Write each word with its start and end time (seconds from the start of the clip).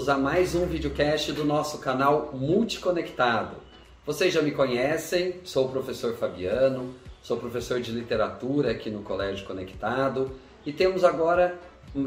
bem-vindos 0.00 0.08
a 0.08 0.16
mais 0.16 0.54
um 0.54 0.64
videocast 0.64 1.30
do 1.32 1.44
nosso 1.44 1.76
canal 1.78 2.30
Multiconectado. 2.32 3.56
Vocês 4.06 4.32
já 4.32 4.40
me 4.40 4.50
conhecem, 4.50 5.34
sou 5.44 5.66
o 5.66 5.68
professor 5.68 6.14
Fabiano, 6.14 6.94
sou 7.22 7.36
professor 7.36 7.80
de 7.82 7.92
literatura 7.92 8.70
aqui 8.70 8.88
no 8.88 9.02
Colégio 9.02 9.46
Conectado 9.46 10.30
e 10.64 10.72
temos 10.72 11.04
agora 11.04 11.58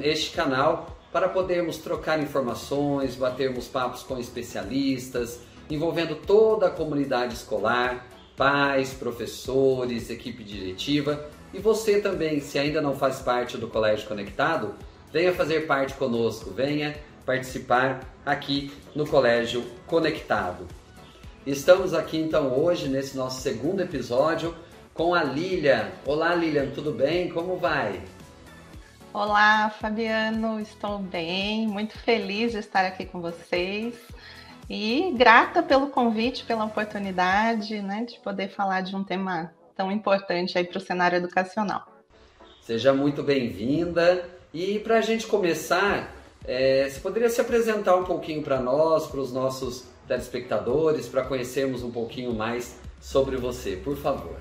este 0.01 0.31
canal 0.31 0.97
para 1.11 1.29
podermos 1.29 1.77
trocar 1.77 2.19
informações, 2.19 3.15
batermos 3.15 3.67
papos 3.67 4.01
com 4.01 4.17
especialistas, 4.17 5.41
envolvendo 5.69 6.15
toda 6.15 6.67
a 6.67 6.71
comunidade 6.71 7.35
escolar, 7.35 8.07
pais, 8.35 8.91
professores, 8.91 10.09
equipe 10.09 10.43
diretiva 10.43 11.29
e 11.53 11.59
você 11.59 11.99
também, 12.01 12.39
se 12.39 12.57
ainda 12.57 12.81
não 12.81 12.95
faz 12.95 13.19
parte 13.19 13.55
do 13.55 13.67
Colégio 13.67 14.07
Conectado, 14.07 14.73
venha 15.11 15.31
fazer 15.31 15.67
parte 15.67 15.93
conosco, 15.93 16.49
venha 16.49 16.95
participar 17.25 18.01
aqui 18.25 18.71
no 18.95 19.07
Colégio 19.07 19.63
Conectado. 19.87 20.67
Estamos 21.45 21.93
aqui 21.93 22.17
então 22.17 22.57
hoje 22.57 22.87
nesse 22.87 23.17
nosso 23.17 23.41
segundo 23.41 23.81
episódio 23.81 24.55
com 24.93 25.13
a 25.13 25.23
Lilian. 25.23 25.89
Olá 26.05 26.33
Lilian, 26.35 26.71
tudo 26.71 26.91
bem? 26.91 27.29
Como 27.29 27.57
vai? 27.57 28.01
Olá 29.13 29.69
Fabiano, 29.69 30.59
estou 30.59 30.99
bem, 30.99 31.67
muito 31.67 31.97
feliz 31.99 32.51
de 32.51 32.59
estar 32.59 32.85
aqui 32.85 33.05
com 33.05 33.21
vocês 33.21 33.95
e 34.69 35.13
grata 35.15 35.61
pelo 35.61 35.87
convite, 35.87 36.45
pela 36.45 36.65
oportunidade 36.65 37.81
né, 37.81 38.05
de 38.05 38.19
poder 38.19 38.49
falar 38.49 38.81
de 38.81 38.95
um 38.95 39.03
tema 39.03 39.53
tão 39.75 39.91
importante 39.91 40.57
aí 40.57 40.63
para 40.63 40.77
o 40.77 40.81
cenário 40.81 41.17
educacional. 41.17 41.85
Seja 42.61 42.93
muito 42.93 43.21
bem-vinda. 43.21 44.29
E 44.53 44.77
para 44.79 44.99
a 44.99 45.01
gente 45.01 45.25
começar, 45.25 46.13
é, 46.45 46.89
você 46.89 46.99
poderia 46.99 47.29
se 47.29 47.39
apresentar 47.39 47.95
um 47.95 48.03
pouquinho 48.03 48.43
para 48.43 48.59
nós, 48.59 49.07
para 49.07 49.19
os 49.19 49.31
nossos 49.31 49.85
telespectadores, 50.07 51.07
para 51.07 51.23
conhecermos 51.23 51.83
um 51.83 51.91
pouquinho 51.91 52.33
mais 52.33 52.77
sobre 52.99 53.37
você, 53.37 53.75
por 53.77 53.97
favor. 53.97 54.35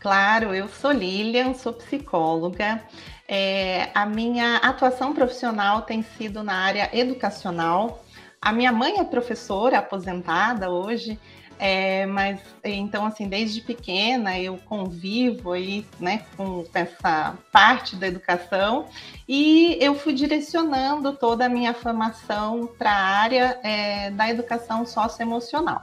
Claro, 0.00 0.54
eu 0.54 0.66
sou 0.68 0.90
Lilian, 0.90 1.54
sou 1.54 1.72
psicóloga. 1.72 2.82
É, 3.28 3.90
a 3.94 4.06
minha 4.06 4.56
atuação 4.56 5.14
profissional 5.14 5.82
tem 5.82 6.02
sido 6.02 6.42
na 6.42 6.54
área 6.54 6.90
educacional. 6.92 8.02
A 8.40 8.50
minha 8.52 8.72
mãe 8.72 8.98
é 8.98 9.04
professora 9.04 9.78
aposentada 9.78 10.70
hoje, 10.70 11.18
é, 11.60 12.06
mas 12.06 12.40
então, 12.64 13.04
assim, 13.04 13.28
desde 13.28 13.60
pequena 13.60 14.40
eu 14.40 14.56
convivo 14.64 15.52
aí, 15.52 15.84
né, 16.00 16.24
com 16.34 16.64
essa 16.72 17.36
parte 17.52 17.96
da 17.96 18.08
educação 18.08 18.86
e 19.28 19.76
eu 19.78 19.94
fui 19.94 20.14
direcionando 20.14 21.12
toda 21.12 21.44
a 21.44 21.48
minha 21.50 21.74
formação 21.74 22.66
para 22.78 22.90
a 22.90 23.02
área 23.02 23.60
é, 23.62 24.10
da 24.10 24.30
educação 24.30 24.86
socioemocional. 24.86 25.82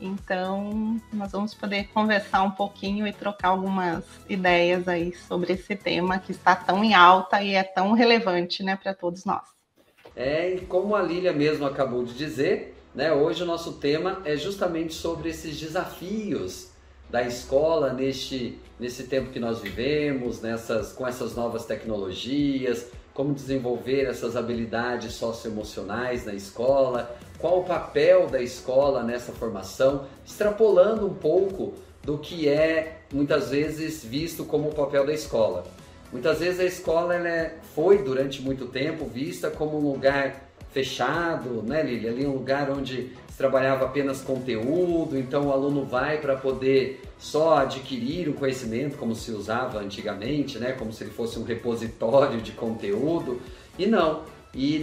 Então, 0.00 1.00
nós 1.12 1.30
vamos 1.30 1.54
poder 1.54 1.84
conversar 1.94 2.42
um 2.42 2.50
pouquinho 2.50 3.06
e 3.06 3.12
trocar 3.12 3.50
algumas 3.50 4.04
ideias 4.28 4.88
aí 4.88 5.14
sobre 5.14 5.52
esse 5.52 5.76
tema 5.76 6.18
que 6.18 6.32
está 6.32 6.56
tão 6.56 6.82
em 6.82 6.92
alta 6.92 7.40
e 7.40 7.54
é 7.54 7.62
tão 7.62 7.92
relevante, 7.92 8.64
né, 8.64 8.74
para 8.74 8.92
todos 8.92 9.24
nós. 9.24 9.44
É, 10.16 10.54
e 10.54 10.60
como 10.62 10.96
a 10.96 11.02
Lília 11.02 11.32
mesmo 11.32 11.64
acabou 11.64 12.04
de 12.04 12.14
dizer, 12.14 12.73
né? 12.94 13.12
Hoje 13.12 13.42
o 13.42 13.46
nosso 13.46 13.72
tema 13.72 14.22
é 14.24 14.36
justamente 14.36 14.94
sobre 14.94 15.30
esses 15.30 15.58
desafios 15.58 16.68
da 17.10 17.22
escola 17.22 17.92
neste, 17.92 18.58
nesse 18.78 19.04
tempo 19.04 19.30
que 19.30 19.40
nós 19.40 19.60
vivemos, 19.60 20.40
nessas, 20.40 20.92
com 20.92 21.06
essas 21.06 21.34
novas 21.34 21.64
tecnologias, 21.66 22.86
como 23.12 23.34
desenvolver 23.34 24.04
essas 24.04 24.36
habilidades 24.36 25.12
socioemocionais 25.14 26.24
na 26.24 26.34
escola, 26.34 27.16
qual 27.38 27.60
o 27.60 27.64
papel 27.64 28.26
da 28.26 28.40
escola 28.40 29.02
nessa 29.02 29.32
formação, 29.32 30.06
extrapolando 30.24 31.06
um 31.06 31.14
pouco 31.14 31.74
do 32.02 32.18
que 32.18 32.48
é 32.48 33.00
muitas 33.12 33.50
vezes 33.50 34.04
visto 34.04 34.44
como 34.44 34.68
o 34.68 34.74
papel 34.74 35.06
da 35.06 35.12
escola. 35.12 35.64
Muitas 36.12 36.38
vezes 36.38 36.60
a 36.60 36.64
escola 36.64 37.14
ela 37.14 37.28
é, 37.28 37.58
foi 37.74 37.98
durante 37.98 38.40
muito 38.42 38.66
tempo 38.66 39.06
vista 39.06 39.50
como 39.50 39.78
um 39.78 39.92
lugar 39.92 40.53
fechado, 40.74 41.62
né, 41.62 41.82
Lili? 41.82 42.08
Ali 42.08 42.26
um 42.26 42.32
lugar 42.32 42.68
onde 42.68 43.12
se 43.28 43.38
trabalhava 43.38 43.84
apenas 43.84 44.20
conteúdo, 44.20 45.16
então 45.16 45.46
o 45.46 45.52
aluno 45.52 45.84
vai 45.84 46.20
para 46.20 46.36
poder 46.36 47.00
só 47.16 47.58
adquirir 47.58 48.28
o 48.28 48.34
conhecimento, 48.34 48.98
como 48.98 49.14
se 49.14 49.30
usava 49.30 49.78
antigamente, 49.78 50.58
né? 50.58 50.72
Como 50.72 50.92
se 50.92 51.04
ele 51.04 51.12
fosse 51.12 51.38
um 51.38 51.44
repositório 51.44 52.40
de 52.42 52.52
conteúdo. 52.52 53.40
E 53.78 53.86
não. 53.86 54.24
E 54.52 54.78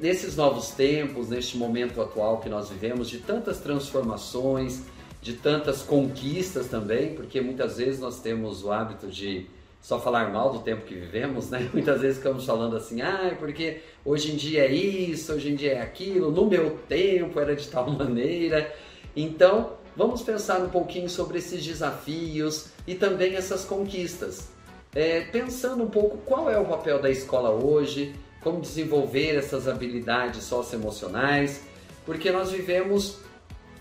nesses 0.00 0.36
novos 0.36 0.70
tempos, 0.70 1.28
neste 1.28 1.56
momento 1.56 2.00
atual 2.00 2.38
que 2.38 2.48
nós 2.48 2.70
vivemos, 2.70 3.08
de 3.08 3.18
tantas 3.18 3.60
transformações, 3.60 4.82
de 5.20 5.34
tantas 5.34 5.82
conquistas 5.82 6.66
também, 6.66 7.14
porque 7.14 7.40
muitas 7.40 7.76
vezes 7.76 8.00
nós 8.00 8.20
temos 8.20 8.64
o 8.64 8.72
hábito 8.72 9.06
de 9.06 9.46
só 9.82 10.00
falar 10.00 10.32
mal 10.32 10.52
do 10.52 10.60
tempo 10.60 10.86
que 10.86 10.94
vivemos, 10.94 11.50
né? 11.50 11.68
Muitas 11.74 12.00
vezes 12.00 12.18
ficamos 12.18 12.46
falando 12.46 12.76
assim, 12.76 13.02
ah, 13.02 13.34
porque 13.38 13.80
hoje 14.04 14.32
em 14.32 14.36
dia 14.36 14.64
é 14.64 14.72
isso, 14.72 15.32
hoje 15.32 15.50
em 15.50 15.56
dia 15.56 15.72
é 15.72 15.82
aquilo, 15.82 16.30
no 16.30 16.46
meu 16.46 16.78
tempo 16.88 17.38
era 17.40 17.54
de 17.54 17.66
tal 17.66 17.90
maneira. 17.92 18.72
Então, 19.14 19.72
vamos 19.96 20.22
pensar 20.22 20.60
um 20.60 20.68
pouquinho 20.70 21.10
sobre 21.10 21.38
esses 21.38 21.62
desafios 21.64 22.68
e 22.86 22.94
também 22.94 23.34
essas 23.34 23.64
conquistas. 23.64 24.48
É, 24.94 25.22
pensando 25.22 25.82
um 25.82 25.90
pouco 25.90 26.18
qual 26.18 26.48
é 26.48 26.58
o 26.58 26.64
papel 26.64 27.00
da 27.00 27.10
escola 27.10 27.50
hoje, 27.50 28.14
como 28.40 28.60
desenvolver 28.60 29.36
essas 29.36 29.66
habilidades 29.66 30.44
socioemocionais, 30.44 31.62
porque 32.04 32.30
nós 32.30 32.50
vivemos, 32.50 33.18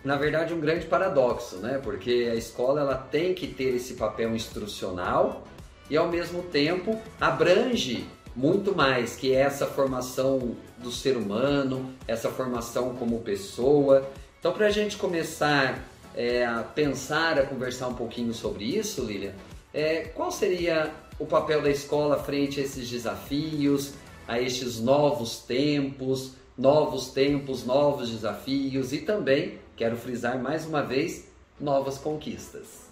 na 0.03 0.16
verdade, 0.16 0.53
um 0.53 0.59
grande 0.59 0.85
paradoxo, 0.85 1.57
né? 1.57 1.79
Porque 1.84 2.29
a 2.31 2.35
escola 2.35 2.81
ela 2.81 2.95
tem 2.95 3.34
que 3.34 3.47
ter 3.47 3.75
esse 3.75 3.95
papel 3.95 4.34
instrucional, 4.34 5.44
e 5.89 5.97
ao 5.97 6.07
mesmo 6.07 6.43
tempo 6.43 6.99
abrange 7.19 8.05
muito 8.35 8.75
mais 8.75 9.15
que 9.15 9.33
essa 9.33 9.67
formação 9.67 10.55
do 10.77 10.91
ser 10.91 11.17
humano, 11.17 11.93
essa 12.07 12.29
formação 12.29 12.95
como 12.95 13.19
pessoa. 13.19 14.09
Então, 14.39 14.53
para 14.53 14.67
a 14.67 14.71
gente 14.71 14.97
começar 14.97 15.83
é, 16.15 16.45
a 16.45 16.63
pensar, 16.63 17.37
a 17.37 17.45
conversar 17.45 17.87
um 17.87 17.93
pouquinho 17.93 18.33
sobre 18.33 18.65
isso, 18.65 19.03
Lilian, 19.03 19.33
é, 19.73 20.01
qual 20.15 20.31
seria 20.31 20.91
o 21.19 21.25
papel 21.25 21.61
da 21.61 21.69
escola 21.69 22.17
frente 22.17 22.59
a 22.59 22.63
esses 22.63 22.89
desafios, 22.89 23.93
a 24.27 24.39
estes 24.39 24.79
novos 24.79 25.39
tempos, 25.39 26.33
novos 26.57 27.09
tempos, 27.09 27.65
novos 27.65 28.09
desafios 28.09 28.93
e 28.93 28.99
também, 28.99 29.59
quero 29.75 29.95
frisar 29.95 30.41
mais 30.41 30.65
uma 30.65 30.81
vez, 30.81 31.27
novas 31.59 31.97
conquistas? 31.97 32.91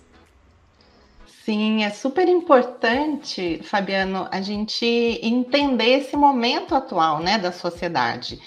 Sim, 1.49 1.83
é 1.83 1.89
super 1.89 2.27
importante, 2.27 3.59
Fabiano, 3.63 4.27
a 4.29 4.39
gente 4.39 4.85
entender 4.85 5.97
esse 5.97 6.15
momento 6.15 6.75
atual, 6.75 7.23
né, 7.23 7.39
da 7.39 7.51
sociedade 7.51 8.39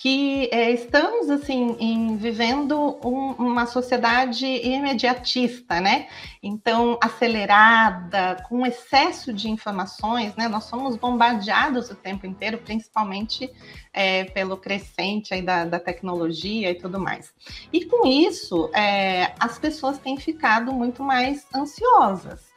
que 0.00 0.48
é, 0.52 0.70
estamos 0.70 1.28
assim 1.28 1.76
em, 1.80 2.16
vivendo 2.16 3.00
um, 3.04 3.32
uma 3.32 3.66
sociedade 3.66 4.46
imediatista, 4.46 5.80
né? 5.80 6.06
Então 6.40 6.96
acelerada, 7.02 8.36
com 8.48 8.64
excesso 8.64 9.32
de 9.32 9.50
informações, 9.50 10.36
né? 10.36 10.46
Nós 10.46 10.64
somos 10.64 10.94
bombardeados 10.94 11.90
o 11.90 11.96
tempo 11.96 12.26
inteiro, 12.26 12.58
principalmente 12.58 13.50
é, 13.92 14.22
pelo 14.22 14.56
crescente 14.56 15.34
aí 15.34 15.42
da, 15.42 15.64
da, 15.64 15.80
tecnologia 15.80 16.70
e 16.70 16.76
tudo 16.76 17.00
mais. 17.00 17.34
E 17.72 17.84
com 17.84 18.06
isso, 18.06 18.70
é, 18.72 19.34
as 19.40 19.58
pessoas 19.58 19.98
têm 19.98 20.16
ficado 20.16 20.72
muito 20.72 21.02
mais 21.02 21.44
ansiosas. 21.52 22.47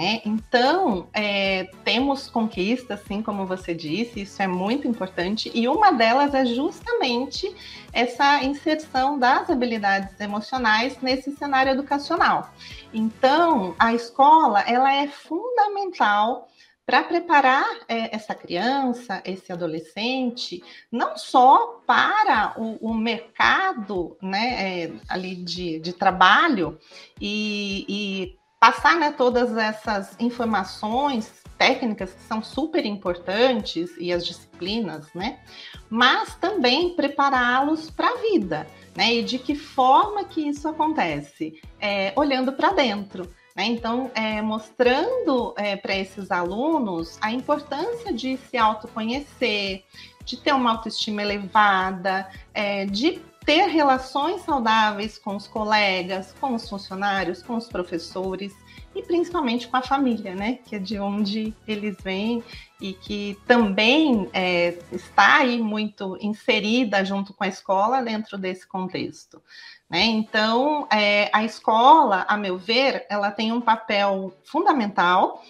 É, 0.00 0.22
então, 0.24 1.08
é, 1.12 1.64
temos 1.82 2.30
conquistas, 2.30 3.00
assim 3.00 3.20
como 3.20 3.44
você 3.44 3.74
disse, 3.74 4.20
isso 4.20 4.40
é 4.40 4.46
muito 4.46 4.86
importante, 4.86 5.50
e 5.52 5.66
uma 5.66 5.90
delas 5.90 6.32
é 6.34 6.46
justamente 6.46 7.52
essa 7.92 8.44
inserção 8.44 9.18
das 9.18 9.50
habilidades 9.50 10.20
emocionais 10.20 11.02
nesse 11.02 11.32
cenário 11.32 11.72
educacional. 11.72 12.48
Então, 12.94 13.74
a 13.76 13.92
escola 13.92 14.60
ela 14.60 14.94
é 14.94 15.08
fundamental 15.08 16.48
para 16.86 17.02
preparar 17.02 17.66
é, 17.88 18.14
essa 18.14 18.36
criança, 18.36 19.20
esse 19.24 19.52
adolescente, 19.52 20.62
não 20.92 21.18
só 21.18 21.82
para 21.84 22.54
o, 22.56 22.90
o 22.92 22.94
mercado 22.94 24.16
né, 24.22 24.84
é, 24.84 24.92
ali 25.08 25.34
de, 25.34 25.80
de 25.80 25.92
trabalho 25.92 26.78
e, 27.20 27.84
e 27.88 28.38
passar 28.60 28.96
né, 28.96 29.12
todas 29.12 29.56
essas 29.56 30.16
informações 30.18 31.32
técnicas 31.56 32.12
que 32.12 32.22
são 32.22 32.42
super 32.42 32.86
importantes 32.86 33.90
e 33.98 34.12
as 34.12 34.24
disciplinas, 34.24 35.12
né? 35.12 35.40
Mas 35.90 36.34
também 36.36 36.94
prepará-los 36.94 37.90
para 37.90 38.08
a 38.08 38.16
vida, 38.16 38.66
né? 38.96 39.14
E 39.14 39.22
de 39.22 39.38
que 39.38 39.54
forma 39.54 40.24
que 40.24 40.48
isso 40.48 40.68
acontece? 40.68 41.60
É, 41.80 42.12
olhando 42.16 42.52
para 42.52 42.72
dentro. 42.72 43.28
Né? 43.56 43.66
Então, 43.66 44.08
é, 44.14 44.40
mostrando 44.40 45.52
é, 45.56 45.74
para 45.74 45.96
esses 45.96 46.30
alunos 46.30 47.18
a 47.20 47.32
importância 47.32 48.12
de 48.12 48.36
se 48.36 48.56
autoconhecer, 48.56 49.82
de 50.24 50.36
ter 50.36 50.52
uma 50.52 50.70
autoestima 50.70 51.22
elevada, 51.22 52.28
é, 52.54 52.86
de 52.86 53.20
ter 53.48 53.66
relações 53.68 54.42
saudáveis 54.42 55.16
com 55.16 55.34
os 55.34 55.48
colegas, 55.48 56.34
com 56.38 56.54
os 56.54 56.68
funcionários, 56.68 57.42
com 57.42 57.56
os 57.56 57.66
professores 57.66 58.54
e 58.94 59.02
principalmente 59.02 59.66
com 59.68 59.78
a 59.78 59.80
família, 59.80 60.34
né? 60.34 60.58
Que 60.66 60.76
é 60.76 60.78
de 60.78 60.98
onde 60.98 61.54
eles 61.66 61.96
vêm 62.04 62.44
e 62.78 62.92
que 62.92 63.38
também 63.46 64.28
é, 64.34 64.78
está 64.92 65.38
aí 65.38 65.58
muito 65.62 66.18
inserida 66.20 67.02
junto 67.06 67.32
com 67.32 67.42
a 67.42 67.48
escola 67.48 68.02
dentro 68.02 68.36
desse 68.36 68.66
contexto. 68.66 69.42
Né? 69.88 70.02
Então, 70.02 70.86
é, 70.92 71.30
a 71.32 71.42
escola, 71.42 72.26
a 72.28 72.36
meu 72.36 72.58
ver, 72.58 73.06
ela 73.08 73.30
tem 73.30 73.50
um 73.50 73.62
papel 73.62 74.30
fundamental 74.44 75.42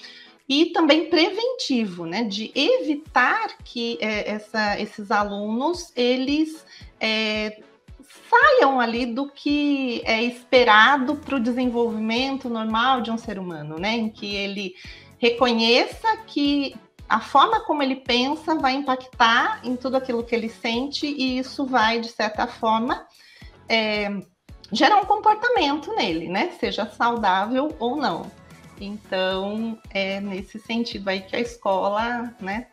e 0.49 0.67
também 0.67 1.11
preventivo, 1.11 2.06
né, 2.06 2.23
de 2.23 2.53
evitar 2.55 3.59
que 3.65 3.99
é, 4.01 4.31
essa, 4.31 4.81
esses 4.81 5.11
alunos 5.11 5.93
eles 5.97 6.65
é, 7.01 7.61
saiam 8.29 8.81
ali 8.81 9.07
do 9.07 9.31
que 9.31 10.03
é 10.05 10.23
esperado 10.23 11.17
para 11.17 11.37
o 11.37 11.41
desenvolvimento 11.41 12.49
normal 12.49 13.01
de 13.01 13.11
um 13.11 13.19
ser 13.19 13.39
humano, 13.39 13.79
né? 13.79 13.97
Em 13.97 14.09
que 14.09 14.35
ele 14.35 14.75
reconheça 15.19 16.17
que 16.27 16.75
a 17.09 17.21
forma 17.21 17.61
como 17.61 17.83
ele 17.83 17.97
pensa 17.97 18.55
vai 18.55 18.75
impactar 18.75 19.61
em 19.65 19.75
tudo 19.77 19.97
aquilo 19.97 20.23
que 20.23 20.35
ele 20.35 20.49
sente 20.49 21.07
e 21.07 21.39
isso 21.39 21.65
vai, 21.67 22.01
de 22.01 22.09
certa 22.09 22.47
forma, 22.47 23.07
é, 23.69 24.21
gerar 24.71 24.97
um 24.97 25.07
comportamento 25.07 25.95
nele, 25.95 26.29
né? 26.29 26.51
Seja 26.61 26.87
saudável 26.87 27.75
ou 27.79 27.97
não. 27.97 28.31
Então, 28.81 29.79
é 29.91 30.21
nesse 30.21 30.59
sentido 30.61 31.09
aí 31.09 31.21
que 31.21 31.35
a 31.35 31.41
escola, 31.41 32.33
né, 32.41 32.69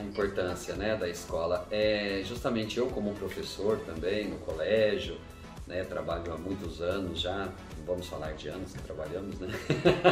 a 0.00 0.02
importância 0.02 0.74
né, 0.74 0.96
da 0.96 1.08
escola. 1.08 1.66
É 1.70 2.22
justamente 2.24 2.78
eu 2.78 2.86
como 2.86 3.14
professor 3.14 3.78
também 3.80 4.28
no 4.28 4.38
colégio, 4.38 5.18
né, 5.66 5.84
trabalho 5.84 6.32
há 6.32 6.36
muitos 6.36 6.80
anos 6.80 7.20
já, 7.20 7.46
não 7.78 7.84
vamos 7.86 8.06
falar 8.08 8.32
de 8.32 8.48
anos 8.48 8.72
que 8.72 8.82
trabalhamos, 8.82 9.38
né? 9.38 9.48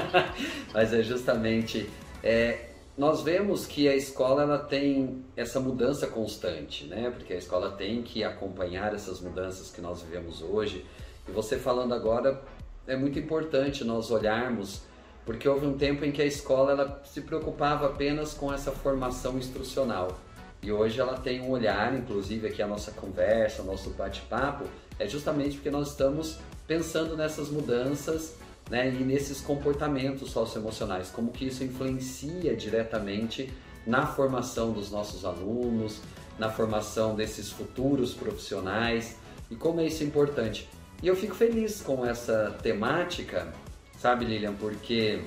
Mas 0.72 0.92
é 0.92 1.02
justamente 1.02 1.90
é, 2.22 2.68
nós 2.96 3.22
vemos 3.22 3.66
que 3.66 3.88
a 3.88 3.96
escola 3.96 4.42
ela 4.42 4.58
tem 4.58 5.24
essa 5.36 5.58
mudança 5.58 6.06
constante, 6.06 6.84
né? 6.84 7.10
Porque 7.10 7.32
a 7.32 7.36
escola 7.36 7.70
tem 7.70 8.02
que 8.02 8.22
acompanhar 8.22 8.94
essas 8.94 9.20
mudanças 9.20 9.70
que 9.70 9.80
nós 9.80 10.02
vivemos 10.02 10.42
hoje. 10.42 10.84
E 11.28 11.32
você 11.32 11.58
falando 11.58 11.94
agora 11.94 12.42
é 12.86 12.96
muito 12.96 13.18
importante 13.18 13.84
nós 13.84 14.10
olharmos 14.10 14.82
porque 15.28 15.46
houve 15.46 15.66
um 15.66 15.76
tempo 15.76 16.06
em 16.06 16.10
que 16.10 16.22
a 16.22 16.24
escola 16.24 16.72
ela 16.72 17.02
se 17.04 17.20
preocupava 17.20 17.84
apenas 17.84 18.32
com 18.32 18.50
essa 18.50 18.72
formação 18.72 19.36
instrucional. 19.36 20.18
E 20.62 20.72
hoje 20.72 20.98
ela 20.98 21.18
tem 21.18 21.42
um 21.42 21.50
olhar, 21.50 21.94
inclusive 21.94 22.46
aqui 22.46 22.62
a 22.62 22.66
nossa 22.66 22.92
conversa, 22.92 23.62
nosso 23.62 23.90
bate-papo, 23.90 24.64
é 24.98 25.06
justamente 25.06 25.56
porque 25.56 25.70
nós 25.70 25.90
estamos 25.90 26.38
pensando 26.66 27.14
nessas 27.14 27.50
mudanças 27.50 28.36
né, 28.70 28.88
e 28.88 29.04
nesses 29.04 29.42
comportamentos 29.42 30.30
socioemocionais, 30.30 31.10
como 31.10 31.30
que 31.30 31.48
isso 31.48 31.62
influencia 31.62 32.56
diretamente 32.56 33.52
na 33.86 34.06
formação 34.06 34.72
dos 34.72 34.90
nossos 34.90 35.26
alunos, 35.26 36.00
na 36.38 36.48
formação 36.48 37.14
desses 37.14 37.50
futuros 37.50 38.14
profissionais 38.14 39.16
e 39.50 39.54
como 39.54 39.82
é 39.82 39.88
isso 39.88 40.02
importante. 40.02 40.66
E 41.02 41.06
eu 41.06 41.14
fico 41.14 41.34
feliz 41.34 41.82
com 41.82 42.02
essa 42.06 42.56
temática 42.62 43.52
Sabe, 43.98 44.24
Lilian, 44.24 44.54
porque 44.54 45.20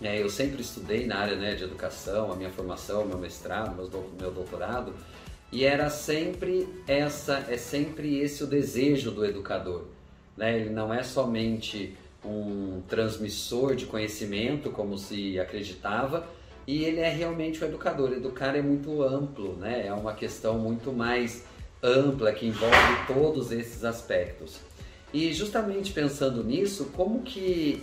é, 0.00 0.22
eu 0.22 0.30
sempre 0.30 0.62
estudei 0.62 1.06
na 1.06 1.18
área 1.18 1.36
né, 1.36 1.54
de 1.54 1.64
educação, 1.64 2.32
a 2.32 2.36
minha 2.36 2.48
formação, 2.48 3.04
meu 3.04 3.18
mestrado, 3.18 3.76
meu 4.18 4.30
doutorado, 4.30 4.94
e 5.52 5.62
era 5.62 5.90
sempre 5.90 6.66
essa, 6.86 7.44
é 7.50 7.58
sempre 7.58 8.18
esse 8.18 8.42
o 8.42 8.46
desejo 8.46 9.10
do 9.10 9.26
educador. 9.26 9.84
Né? 10.38 10.58
Ele 10.58 10.70
não 10.70 10.92
é 10.92 11.02
somente 11.02 11.94
um 12.24 12.80
transmissor 12.88 13.74
de 13.74 13.84
conhecimento, 13.84 14.70
como 14.70 14.96
se 14.96 15.38
acreditava, 15.38 16.26
e 16.66 16.84
ele 16.84 17.00
é 17.00 17.10
realmente 17.10 17.62
o 17.62 17.66
educador. 17.66 18.12
Educar 18.12 18.56
é 18.56 18.62
muito 18.62 19.02
amplo, 19.02 19.54
né? 19.56 19.86
é 19.86 19.92
uma 19.92 20.14
questão 20.14 20.58
muito 20.58 20.94
mais 20.94 21.44
ampla 21.82 22.32
que 22.32 22.46
envolve 22.46 23.06
todos 23.06 23.52
esses 23.52 23.84
aspectos. 23.84 24.60
E 25.12 25.30
justamente 25.34 25.92
pensando 25.92 26.42
nisso, 26.42 26.90
como 26.94 27.22
que 27.22 27.82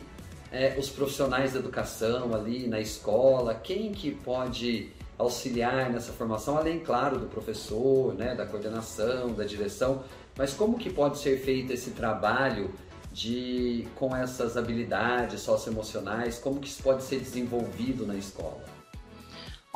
é, 0.51 0.75
os 0.77 0.89
profissionais 0.89 1.53
da 1.53 1.59
educação 1.59 2.33
ali 2.33 2.67
na 2.67 2.79
escola, 2.79 3.53
quem 3.55 3.91
que 3.91 4.11
pode 4.11 4.89
auxiliar 5.17 5.89
nessa 5.89 6.11
formação, 6.11 6.57
além, 6.57 6.79
claro, 6.79 7.19
do 7.19 7.27
professor, 7.27 8.13
né, 8.13 8.35
da 8.35 8.45
coordenação, 8.45 9.33
da 9.33 9.43
direção, 9.43 10.03
mas 10.37 10.53
como 10.53 10.77
que 10.77 10.89
pode 10.89 11.17
ser 11.17 11.39
feito 11.39 11.71
esse 11.71 11.91
trabalho 11.91 12.73
de 13.11 13.87
com 13.95 14.13
essas 14.13 14.57
habilidades 14.57 15.39
socioemocionais, 15.39 16.37
como 16.37 16.59
que 16.59 16.67
isso 16.67 16.83
pode 16.83 17.03
ser 17.03 17.19
desenvolvido 17.19 18.05
na 18.05 18.15
escola? 18.15 18.74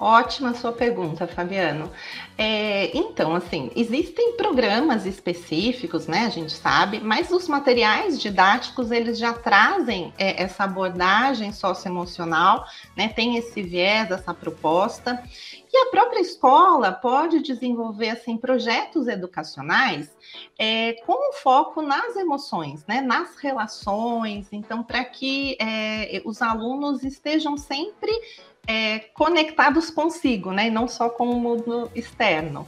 Ótima 0.01 0.53
sua 0.53 0.71
pergunta, 0.71 1.27
Fabiano. 1.27 1.91
É, 2.37 2.95
então, 2.97 3.35
assim, 3.35 3.69
existem 3.75 4.37
programas 4.37 5.05
específicos, 5.05 6.07
né? 6.07 6.19
A 6.19 6.29
gente 6.29 6.53
sabe, 6.53 7.01
mas 7.01 7.31
os 7.31 7.49
materiais 7.49 8.17
didáticos 8.17 8.91
eles 8.91 9.19
já 9.19 9.33
trazem 9.33 10.13
é, 10.17 10.41
essa 10.41 10.63
abordagem 10.63 11.51
socioemocional, 11.51 12.65
né? 12.95 13.09
Tem 13.09 13.35
esse 13.35 13.61
viés, 13.61 14.09
essa 14.09 14.33
proposta. 14.33 15.21
E 15.71 15.77
a 15.77 15.91
própria 15.91 16.21
escola 16.21 16.93
pode 16.93 17.41
desenvolver 17.41 18.09
assim 18.09 18.37
projetos 18.37 19.07
educacionais 19.07 20.09
é, 20.57 20.93
com 21.05 21.33
foco 21.33 21.81
nas 21.81 22.15
emoções, 22.15 22.85
né, 22.87 23.01
nas 23.01 23.37
relações. 23.37 24.47
Então, 24.51 24.81
para 24.81 25.03
que 25.05 25.55
é, 25.59 26.21
os 26.25 26.41
alunos 26.41 27.03
estejam 27.03 27.55
sempre 27.55 28.11
é, 28.67 28.99
conectados 29.13 29.89
consigo, 29.89 30.51
né? 30.51 30.67
E 30.67 30.71
não 30.71 30.87
só 30.87 31.09
com 31.09 31.29
o 31.29 31.39
mundo 31.39 31.91
externo. 31.95 32.67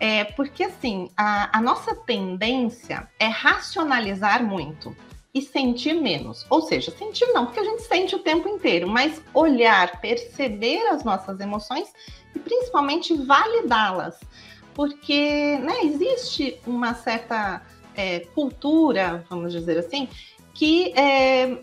É, 0.00 0.24
porque 0.24 0.64
assim, 0.64 1.10
a, 1.16 1.58
a 1.58 1.60
nossa 1.60 1.94
tendência 1.94 3.08
é 3.18 3.26
racionalizar 3.26 4.44
muito 4.44 4.96
e 5.34 5.40
sentir 5.40 5.94
menos. 5.94 6.44
Ou 6.50 6.62
seja, 6.62 6.90
sentir 6.90 7.26
não, 7.32 7.46
porque 7.46 7.60
a 7.60 7.64
gente 7.64 7.82
sente 7.82 8.14
o 8.14 8.18
tempo 8.18 8.48
inteiro, 8.48 8.88
mas 8.88 9.22
olhar, 9.32 10.00
perceber 10.00 10.86
as 10.88 11.04
nossas 11.04 11.40
emoções 11.40 11.92
e 12.34 12.38
principalmente 12.38 13.14
validá-las. 13.14 14.20
Porque 14.74 15.58
né, 15.58 15.84
existe 15.84 16.58
uma 16.66 16.94
certa 16.94 17.62
é, 17.94 18.20
cultura, 18.20 19.24
vamos 19.28 19.52
dizer 19.52 19.78
assim, 19.78 20.08
que 20.54 20.92
é, 20.98 21.58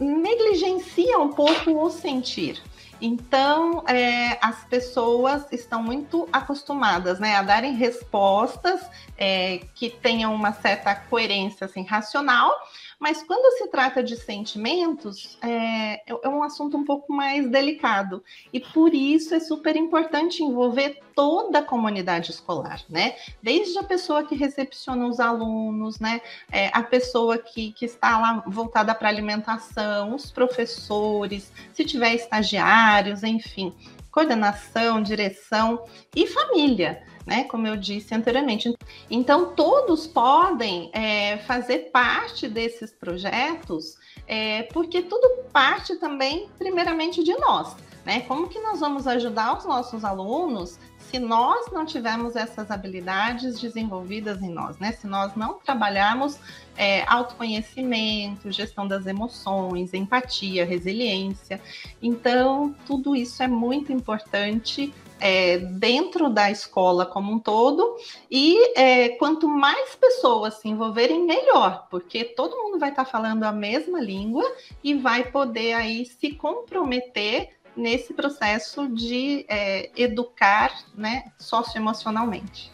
negligencia 0.00 1.18
um 1.18 1.30
pouco 1.30 1.70
o 1.70 1.90
sentir. 1.90 2.62
Então, 3.06 3.84
é, 3.86 4.38
as 4.40 4.64
pessoas 4.64 5.44
estão 5.52 5.82
muito 5.82 6.26
acostumadas 6.32 7.20
né, 7.20 7.36
a 7.36 7.42
darem 7.42 7.74
respostas 7.74 8.80
é, 9.14 9.60
que 9.74 9.90
tenham 9.90 10.34
uma 10.34 10.54
certa 10.54 10.94
coerência 10.94 11.66
assim, 11.66 11.84
racional, 11.84 12.50
mas 12.98 13.22
quando 13.22 13.56
se 13.58 13.68
trata 13.68 14.02
de 14.02 14.16
sentimentos, 14.16 15.38
é, 15.42 16.02
é, 16.06 16.28
um 16.28 16.42
assunto 16.42 16.76
um 16.76 16.84
pouco 16.84 17.12
mais 17.12 17.48
delicado. 17.48 18.22
E 18.52 18.60
por 18.60 18.94
isso 18.94 19.34
é 19.34 19.40
super 19.40 19.76
importante 19.76 20.42
envolver 20.42 21.00
toda 21.14 21.60
a 21.60 21.62
comunidade 21.62 22.30
escolar, 22.30 22.82
né? 22.88 23.16
Desde 23.42 23.78
a 23.78 23.84
pessoa 23.84 24.24
que 24.24 24.34
recepciona 24.34 25.06
os 25.06 25.20
alunos, 25.20 26.00
né? 26.00 26.20
É, 26.50 26.70
a 26.72 26.82
pessoa 26.82 27.38
que, 27.38 27.72
que 27.72 27.84
está 27.84 28.18
lá 28.18 28.42
voltada 28.46 28.94
para 28.94 29.08
alimentação, 29.08 30.14
os 30.14 30.30
professores, 30.30 31.52
se 31.72 31.84
tiver 31.84 32.14
estagiários, 32.14 33.22
enfim, 33.22 33.72
coordenação, 34.10 35.02
direção 35.02 35.84
e 36.14 36.26
família 36.26 37.02
né? 37.26 37.44
Como 37.44 37.66
eu 37.66 37.76
disse 37.76 38.14
anteriormente. 38.14 38.72
Então, 39.10 39.54
todos 39.54 40.06
podem 40.06 40.90
é, 40.92 41.38
fazer 41.38 41.90
parte 41.90 42.48
desses 42.48 42.92
projetos, 42.92 43.96
é, 44.26 44.64
porque 44.64 45.02
tudo 45.02 45.44
parte 45.52 45.96
também, 45.96 46.48
primeiramente, 46.58 47.22
de 47.22 47.34
nós. 47.38 47.76
Né? 48.04 48.20
Como 48.20 48.48
que 48.48 48.58
nós 48.60 48.80
vamos 48.80 49.06
ajudar 49.06 49.56
os 49.56 49.64
nossos 49.64 50.04
alunos 50.04 50.78
se 50.98 51.18
nós 51.18 51.70
não 51.70 51.86
tivermos 51.86 52.34
essas 52.34 52.70
habilidades 52.70 53.60
desenvolvidas 53.60 54.42
em 54.42 54.50
nós, 54.50 54.78
né? 54.78 54.92
Se 54.92 55.06
nós 55.06 55.34
não 55.36 55.54
trabalharmos 55.54 56.38
é, 56.76 57.04
autoconhecimento, 57.06 58.50
gestão 58.50 58.86
das 58.86 59.06
emoções, 59.06 59.94
empatia, 59.94 60.64
resiliência. 60.64 61.60
Então, 62.02 62.74
tudo 62.86 63.14
isso 63.14 63.42
é 63.42 63.48
muito 63.48 63.92
importante 63.92 64.92
é, 65.20 65.58
dentro 65.58 66.28
da 66.28 66.50
escola 66.50 67.06
como 67.06 67.32
um 67.32 67.38
todo, 67.38 67.96
e 68.30 68.78
é, 68.78 69.10
quanto 69.10 69.48
mais 69.48 69.94
pessoas 69.94 70.54
se 70.54 70.68
envolverem, 70.68 71.24
melhor, 71.24 71.86
porque 71.90 72.24
todo 72.24 72.56
mundo 72.56 72.78
vai 72.78 72.90
estar 72.90 73.04
falando 73.04 73.44
a 73.44 73.52
mesma 73.52 74.00
língua 74.00 74.44
e 74.82 74.94
vai 74.94 75.24
poder 75.30 75.74
aí 75.74 76.04
se 76.04 76.32
comprometer 76.32 77.50
nesse 77.76 78.14
processo 78.14 78.88
de 78.88 79.44
é, 79.48 79.90
educar 79.96 80.72
né, 80.94 81.32
socioemocionalmente. 81.38 82.70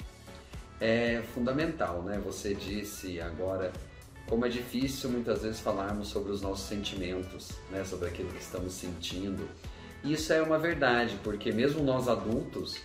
É 0.81 1.23
fundamental, 1.35 2.03
né? 2.03 2.21
Você 2.25 2.55
disse 2.55 3.21
agora 3.21 3.73
como 4.31 4.47
é 4.47 4.49
difícil 4.49 5.11
muitas 5.11 5.43
vezes 5.43 5.59
falarmos 5.59 6.09
sobre 6.09 6.31
os 6.31 6.41
nossos 6.41 6.67
sentimentos, 6.67 7.51
né? 7.69 7.85
sobre 7.85 8.09
aquilo 8.09 8.31
que 8.31 8.41
estamos 8.41 8.73
sentindo. 8.73 9.47
Isso 10.05 10.33
é 10.33 10.41
uma 10.41 10.57
verdade, 10.57 11.19
porque 11.25 11.51
mesmo 11.51 11.83
nós 11.83 12.09
adultos, 12.09 12.79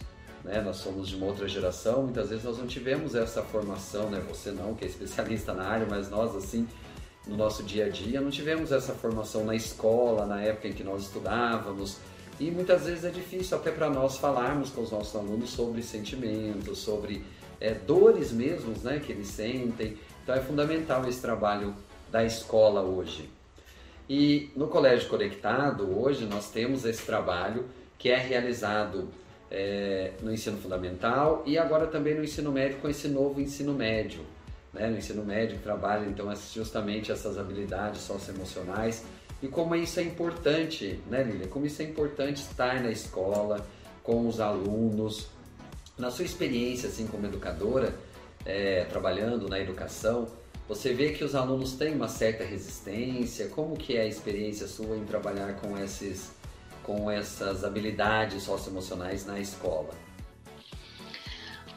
né, 0.43 0.59
nós 0.59 0.77
somos 0.77 1.07
de 1.07 1.15
uma 1.15 1.27
outra 1.27 1.47
geração, 1.47 2.03
muitas 2.03 2.29
vezes 2.29 2.43
nós 2.43 2.57
não 2.57 2.67
tivemos 2.67 3.15
essa 3.15 3.41
formação, 3.41 4.09
né? 4.09 4.21
Você 4.27 4.51
não, 4.51 4.73
que 4.73 4.83
é 4.83 4.87
especialista 4.87 5.53
na 5.53 5.65
área, 5.65 5.87
mas 5.89 6.09
nós 6.09 6.35
assim, 6.35 6.67
no 7.27 7.35
nosso 7.35 7.63
dia 7.63 7.85
a 7.85 7.89
dia, 7.89 8.21
não 8.21 8.29
tivemos 8.29 8.71
essa 8.71 8.93
formação 8.93 9.43
na 9.43 9.55
escola, 9.55 10.25
na 10.25 10.41
época 10.41 10.67
em 10.67 10.73
que 10.73 10.83
nós 10.83 11.03
estudávamos. 11.03 11.97
E 12.39 12.51
muitas 12.51 12.85
vezes 12.85 13.03
é 13.03 13.09
difícil 13.09 13.57
até 13.57 13.71
para 13.71 13.89
nós 13.89 14.17
falarmos 14.17 14.69
com 14.69 14.81
os 14.81 14.91
nossos 14.91 15.15
alunos 15.15 15.49
sobre 15.49 15.81
sentimentos, 15.81 16.79
sobre 16.79 17.23
é, 17.59 17.73
dores 17.73 18.31
mesmos 18.31 18.83
né, 18.83 19.01
que 19.03 19.11
eles 19.11 19.27
sentem. 19.27 19.97
Então 20.23 20.35
é 20.35 20.41
fundamental 20.41 21.07
esse 21.07 21.21
trabalho 21.21 21.73
da 22.11 22.23
escola 22.23 22.81
hoje. 22.81 23.29
E 24.07 24.51
no 24.55 24.67
Colégio 24.67 25.09
Conectado, 25.09 25.99
hoje, 25.99 26.25
nós 26.25 26.51
temos 26.51 26.85
esse 26.85 27.03
trabalho 27.03 27.65
que 27.97 28.09
é 28.09 28.17
realizado 28.17 29.09
é, 29.49 30.11
no 30.21 30.31
ensino 30.31 30.57
fundamental 30.57 31.41
e 31.45 31.57
agora 31.57 31.87
também 31.87 32.13
no 32.13 32.23
ensino 32.23 32.51
médio, 32.51 32.77
com 32.77 32.89
esse 32.89 33.07
novo 33.07 33.41
ensino 33.41 33.73
médio. 33.73 34.21
Né? 34.75 34.89
No 34.89 34.97
ensino 34.97 35.25
médio, 35.25 35.57
que 35.57 35.63
trabalha 35.63 36.05
então 36.05 36.31
justamente 36.53 37.11
essas 37.11 37.39
habilidades 37.39 38.01
socioemocionais 38.01 39.03
e 39.41 39.47
como 39.47 39.75
isso 39.75 39.99
é 39.99 40.03
importante, 40.03 40.99
né, 41.07 41.23
Lília? 41.23 41.47
Como 41.47 41.65
isso 41.65 41.81
é 41.81 41.85
importante 41.85 42.41
estar 42.41 42.81
na 42.81 42.89
escola, 42.89 43.65
com 44.01 44.27
os 44.27 44.39
alunos. 44.39 45.27
Na 45.97 46.09
sua 46.09 46.25
experiência, 46.25 46.89
assim, 46.89 47.05
como 47.07 47.25
educadora, 47.25 47.93
é, 48.45 48.85
trabalhando 48.85 49.47
na 49.47 49.59
educação, 49.59 50.27
você 50.67 50.93
vê 50.93 51.11
que 51.11 51.23
os 51.23 51.35
alunos 51.35 51.73
têm 51.73 51.93
uma 51.93 52.07
certa 52.07 52.43
resistência? 52.43 53.47
Como 53.49 53.75
que 53.75 53.95
é 53.95 54.01
a 54.01 54.05
experiência 54.07 54.67
sua 54.67 54.97
em 54.97 55.05
trabalhar 55.05 55.55
com, 55.57 55.77
esses, 55.77 56.31
com 56.81 57.11
essas 57.11 57.63
habilidades 57.63 58.43
socioemocionais 58.43 59.25
na 59.25 59.39
escola? 59.39 59.93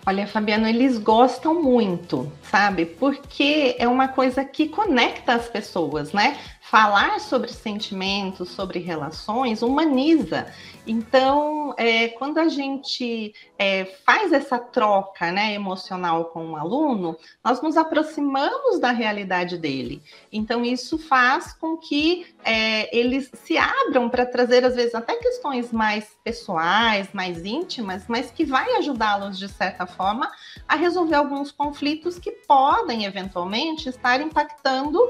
Olha, 0.09 0.27
Fabiano, 0.27 0.67
eles 0.67 0.97
gostam 0.97 1.63
muito, 1.63 2.33
sabe? 2.43 2.87
Porque 2.87 3.77
é 3.79 3.87
uma 3.87 4.09
coisa 4.09 4.43
que 4.43 4.67
conecta 4.67 5.35
as 5.35 5.51
pessoas, 5.51 6.15
né? 6.15 6.39
Falar 6.71 7.19
sobre 7.19 7.51
sentimentos, 7.51 8.51
sobre 8.51 8.79
relações, 8.79 9.63
humaniza. 9.63 10.53
Então, 10.87 11.75
é, 11.79 12.09
quando 12.09 12.39
a 12.39 12.49
gente 12.49 13.35
é, 13.59 13.87
faz 14.05 14.33
essa 14.33 14.59
troca 14.59 15.33
né, 15.33 15.55
emocional 15.55 16.27
com 16.27 16.47
o 16.47 16.51
um 16.51 16.57
aluno, 16.57 17.17
nós 17.43 17.63
nos 17.63 17.77
aproximamos 17.79 18.79
da 18.79 18.91
realidade 18.91 19.57
dele. 19.57 20.03
Então, 20.31 20.63
isso 20.63 20.99
faz 20.99 21.55
com 21.55 21.77
que 21.79 22.27
é, 22.45 22.95
eles 22.97 23.31
se 23.33 23.57
abram 23.57 24.11
para 24.11 24.27
trazer, 24.27 24.63
às 24.63 24.75
vezes, 24.75 24.95
até 24.95 25.17
questões 25.17 25.73
mais 25.73 26.17
pessoais, 26.23 27.09
mais 27.15 27.47
íntimas, 27.47 28.05
mas 28.09 28.31
que 28.31 28.45
vai 28.45 28.77
ajudá-los, 28.77 29.39
de 29.39 29.49
certa 29.49 29.87
forma, 29.87 30.31
a 30.69 30.77
resolver 30.77 31.17
alguns 31.17 31.51
conflitos 31.51 32.19
que 32.19 32.31
podem, 32.31 33.07
eventualmente, 33.07 33.89
estar 33.89 34.21
impactando 34.21 35.01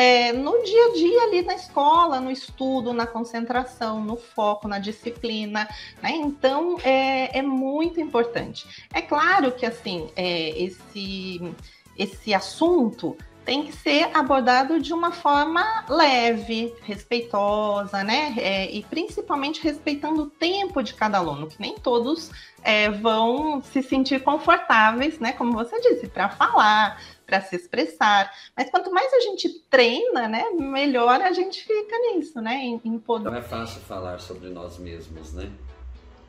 é, 0.00 0.32
no 0.32 0.62
dia 0.62 0.86
a 0.86 0.92
dia 0.94 1.22
ali 1.24 1.42
na 1.42 1.54
escola, 1.54 2.22
no 2.22 2.30
estudo, 2.30 2.94
na 2.94 3.06
concentração, 3.06 4.02
no 4.02 4.16
foco, 4.16 4.66
na 4.66 4.78
disciplina, 4.78 5.68
né? 6.02 6.12
Então 6.12 6.78
é, 6.82 7.38
é 7.38 7.42
muito 7.42 8.00
importante. 8.00 8.66
É 8.94 9.02
claro 9.02 9.52
que 9.52 9.66
assim 9.66 10.10
é, 10.16 10.58
esse 10.58 11.54
esse 11.98 12.32
assunto 12.32 13.14
tem 13.44 13.64
que 13.64 13.72
ser 13.72 14.08
abordado 14.16 14.80
de 14.80 14.94
uma 14.94 15.12
forma 15.12 15.84
leve, 15.86 16.74
respeitosa, 16.82 18.02
né? 18.02 18.34
É, 18.38 18.70
e 18.70 18.82
principalmente 18.84 19.62
respeitando 19.62 20.22
o 20.22 20.30
tempo 20.30 20.82
de 20.82 20.94
cada 20.94 21.18
aluno, 21.18 21.46
que 21.46 21.60
nem 21.60 21.74
todos 21.74 22.30
é, 22.62 22.90
vão 22.90 23.62
se 23.62 23.82
sentir 23.82 24.22
confortáveis, 24.22 25.18
né? 25.18 25.32
Como 25.32 25.52
você 25.52 25.78
disse, 25.80 26.08
para 26.08 26.30
falar, 26.30 26.98
para 27.30 27.40
se 27.40 27.54
expressar. 27.54 28.32
Mas 28.56 28.68
quanto 28.70 28.92
mais 28.92 29.12
a 29.14 29.20
gente 29.20 29.48
treina, 29.70 30.26
né, 30.26 30.50
melhor 30.50 31.22
a 31.22 31.32
gente 31.32 31.62
fica 31.62 31.96
nisso, 31.98 32.40
né, 32.40 32.56
em, 32.56 32.80
em 32.84 32.98
poder. 32.98 33.30
Não 33.30 33.36
é 33.36 33.42
fácil 33.42 33.80
falar 33.82 34.18
sobre 34.18 34.48
nós 34.48 34.78
mesmos, 34.78 35.32
né? 35.32 35.48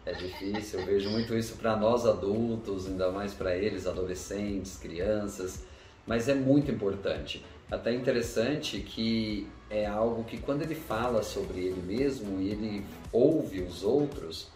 É 0.05 0.13
difícil, 0.13 0.79
eu 0.79 0.85
vejo 0.85 1.09
muito 1.09 1.35
isso 1.35 1.57
para 1.57 1.75
nós 1.75 2.05
adultos, 2.05 2.87
ainda 2.87 3.11
mais 3.11 3.33
para 3.33 3.55
eles, 3.55 3.85
adolescentes, 3.85 4.77
crianças, 4.77 5.63
mas 6.05 6.27
é 6.29 6.35
muito 6.35 6.71
importante. 6.71 7.43
Até 7.69 7.93
interessante 7.93 8.79
que 8.79 9.47
é 9.69 9.85
algo 9.85 10.23
que 10.23 10.37
quando 10.37 10.61
ele 10.61 10.75
fala 10.75 11.23
sobre 11.23 11.61
ele 11.61 11.81
mesmo 11.81 12.41
e 12.41 12.49
ele 12.49 12.85
ouve 13.11 13.61
os 13.61 13.83
outros, 13.83 14.49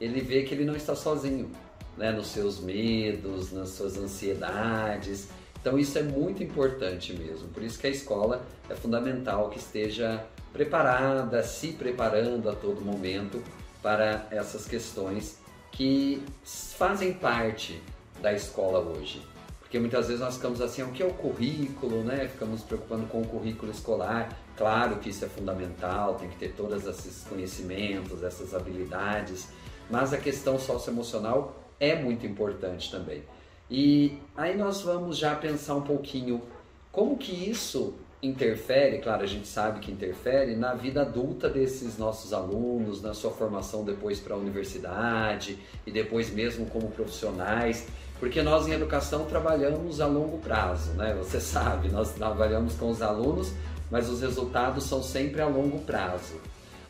ele 0.00 0.20
vê 0.20 0.42
que 0.42 0.54
ele 0.54 0.64
não 0.64 0.74
está 0.74 0.94
sozinho, 0.94 1.50
né, 1.96 2.10
nos 2.10 2.28
seus 2.28 2.60
medos, 2.60 3.52
nas 3.52 3.70
suas 3.70 3.96
ansiedades. 3.98 5.28
Então 5.62 5.78
isso 5.78 5.96
é 5.96 6.02
muito 6.02 6.42
importante 6.42 7.12
mesmo. 7.14 7.48
Por 7.48 7.62
isso 7.62 7.78
que 7.78 7.86
a 7.86 7.90
escola 7.90 8.44
é 8.68 8.74
fundamental 8.74 9.48
que 9.48 9.58
esteja 9.58 10.26
preparada, 10.52 11.40
se 11.44 11.68
preparando 11.68 12.50
a 12.50 12.54
todo 12.54 12.82
momento 12.82 13.42
para 13.80 14.26
essas 14.30 14.66
questões 14.66 15.38
que 15.70 16.22
fazem 16.44 17.12
parte 17.12 17.80
da 18.20 18.32
escola 18.32 18.80
hoje. 18.80 19.22
Porque 19.60 19.78
muitas 19.78 20.08
vezes 20.08 20.20
nós 20.20 20.34
ficamos 20.34 20.60
assim, 20.60 20.82
o 20.82 20.88
que 20.88 21.02
é 21.02 21.06
o 21.06 21.14
currículo, 21.14 22.02
né? 22.02 22.28
Ficamos 22.28 22.62
preocupando 22.62 23.06
com 23.06 23.22
o 23.22 23.26
currículo 23.26 23.70
escolar. 23.70 24.36
Claro 24.56 24.96
que 24.96 25.10
isso 25.10 25.24
é 25.24 25.28
fundamental, 25.28 26.16
tem 26.16 26.28
que 26.28 26.36
ter 26.36 26.52
todos 26.54 26.84
esses 26.86 27.24
conhecimentos, 27.24 28.22
essas 28.22 28.52
habilidades, 28.52 29.48
mas 29.88 30.12
a 30.12 30.18
questão 30.18 30.58
socioemocional 30.58 31.56
é 31.80 31.94
muito 31.94 32.26
importante 32.26 32.90
também. 32.90 33.22
E 33.70 34.18
aí 34.36 34.56
nós 34.56 34.82
vamos 34.82 35.16
já 35.16 35.34
pensar 35.34 35.74
um 35.74 35.82
pouquinho 35.82 36.42
como 36.90 37.16
que 37.16 37.32
isso 37.32 37.94
interfere, 38.22 38.98
claro, 38.98 39.24
a 39.24 39.26
gente 39.26 39.48
sabe 39.48 39.80
que 39.80 39.90
interfere 39.90 40.54
na 40.54 40.74
vida 40.74 41.02
adulta 41.02 41.48
desses 41.48 41.98
nossos 41.98 42.32
alunos, 42.32 43.02
na 43.02 43.14
sua 43.14 43.32
formação 43.32 43.84
depois 43.84 44.20
para 44.20 44.34
a 44.34 44.38
universidade 44.38 45.58
e 45.84 45.90
depois 45.90 46.30
mesmo 46.30 46.66
como 46.66 46.88
profissionais, 46.90 47.88
porque 48.20 48.40
nós 48.40 48.68
em 48.68 48.72
educação 48.72 49.24
trabalhamos 49.24 50.00
a 50.00 50.06
longo 50.06 50.38
prazo, 50.38 50.92
né? 50.92 51.14
Você 51.18 51.40
sabe, 51.42 51.88
nós 51.88 52.12
trabalhamos 52.12 52.74
com 52.74 52.90
os 52.90 53.02
alunos, 53.02 53.52
mas 53.90 54.08
os 54.08 54.20
resultados 54.20 54.84
são 54.84 55.02
sempre 55.02 55.40
a 55.40 55.46
longo 55.48 55.80
prazo. 55.80 56.40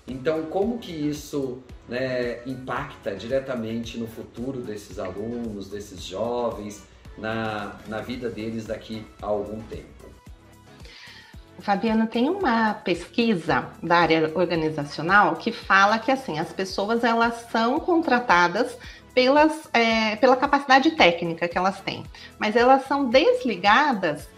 Então, 0.06 0.46
como 0.46 0.78
que 0.78 0.92
isso 0.92 1.62
né, 1.88 2.42
impacta 2.46 3.14
diretamente 3.14 3.98
no 3.98 4.06
futuro 4.06 4.60
desses 4.60 4.98
alunos, 4.98 5.68
desses 5.68 6.02
jovens, 6.02 6.84
na, 7.16 7.76
na 7.86 8.00
vida 8.00 8.28
deles 8.28 8.66
daqui 8.66 9.06
a 9.20 9.26
algum 9.26 9.60
tempo? 9.62 9.86
Fabiano, 11.60 12.08
tem 12.08 12.28
uma 12.28 12.74
pesquisa 12.74 13.70
da 13.80 13.98
área 13.98 14.32
organizacional 14.34 15.36
que 15.36 15.52
fala 15.52 15.98
que 15.98 16.10
assim 16.10 16.38
as 16.38 16.52
pessoas 16.52 17.04
elas 17.04 17.46
são 17.52 17.78
contratadas 17.78 18.76
pelas, 19.14 19.68
é, 19.72 20.16
pela 20.16 20.36
capacidade 20.36 20.90
técnica 20.92 21.46
que 21.46 21.56
elas 21.56 21.80
têm, 21.80 22.02
mas 22.38 22.56
elas 22.56 22.86
são 22.86 23.08
desligadas 23.08 24.28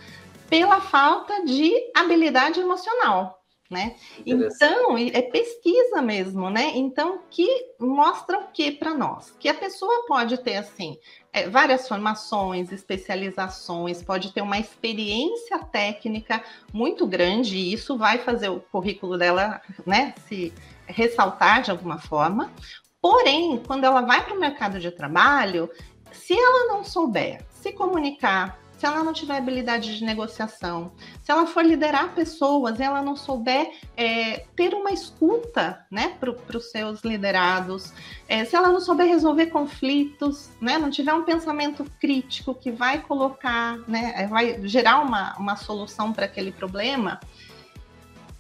pela 0.51 0.81
falta 0.81 1.45
de 1.47 1.73
habilidade 1.97 2.61
emocional 2.61 3.44
né? 3.71 3.97
Então, 4.27 4.97
é 4.99 5.23
pesquisa 5.23 6.03
mesmo, 6.03 6.51
né? 6.51 6.73
Então, 6.75 7.21
que 7.31 7.49
mostra 7.79 8.39
o 8.39 8.49
que 8.49 8.71
para 8.71 8.95
nós? 8.95 9.35
Que 9.39 9.49
a 9.49 9.55
pessoa 9.55 10.05
pode 10.07 10.39
ter, 10.39 10.57
assim, 10.57 10.99
é, 11.33 11.49
várias 11.49 11.89
formações, 11.89 12.71
especializações, 12.71 14.03
pode 14.03 14.33
ter 14.33 14.43
uma 14.43 14.59
experiência 14.59 15.59
técnica 15.59 16.45
muito 16.73 17.07
grande, 17.07 17.57
e 17.57 17.73
isso 17.73 17.97
vai 17.97 18.19
fazer 18.19 18.49
o 18.49 18.61
currículo 18.61 19.17
dela, 19.17 19.61
né, 19.87 20.15
se 20.29 20.53
ressaltar 20.87 21.63
de 21.63 21.71
alguma 21.71 21.99
forma. 21.99 22.53
Porém, 23.01 23.61
quando 23.67 23.85
ela 23.85 24.03
vai 24.03 24.25
para 24.25 24.35
o 24.35 24.41
mercado 24.41 24.79
de 24.79 24.91
trabalho, 24.91 25.71
se 26.13 26.33
ela 26.33 26.69
não 26.69 26.85
souber 26.85 27.45
se 27.51 27.73
comunicar, 27.73 28.61
se 28.85 28.89
ela 28.89 29.03
não 29.03 29.15
tiver 29.15 29.39
habilidade 29.39 29.97
de 29.97 30.05
negociação, 30.05 30.93
se 31.23 31.33
ela 31.33 31.47
for 31.47 31.65
liderar 31.65 32.15
pessoas 32.15 32.79
ela 32.79 33.01
não 33.01 33.17
souber 33.17 33.73
é, 33.97 34.45
ter 34.55 34.75
uma 34.75 34.93
escuta 34.93 35.87
né, 35.91 36.15
para 36.21 36.59
os 36.59 36.71
seus 36.71 37.03
liderados, 37.03 37.95
é, 38.29 38.45
se 38.45 38.55
ela 38.55 38.69
não 38.69 38.81
souber 38.81 39.07
resolver 39.07 39.47
conflitos, 39.47 40.51
né, 40.61 40.77
não 40.77 40.91
tiver 40.91 41.15
um 41.15 41.23
pensamento 41.23 41.87
crítico 41.99 42.55
que 42.55 42.71
vai 42.71 43.01
colocar, 43.01 43.79
né, 43.89 44.27
vai 44.27 44.61
gerar 44.69 45.01
uma, 45.01 45.35
uma 45.39 45.57
solução 45.57 46.13
para 46.13 46.27
aquele 46.27 46.53
problema, 46.53 47.19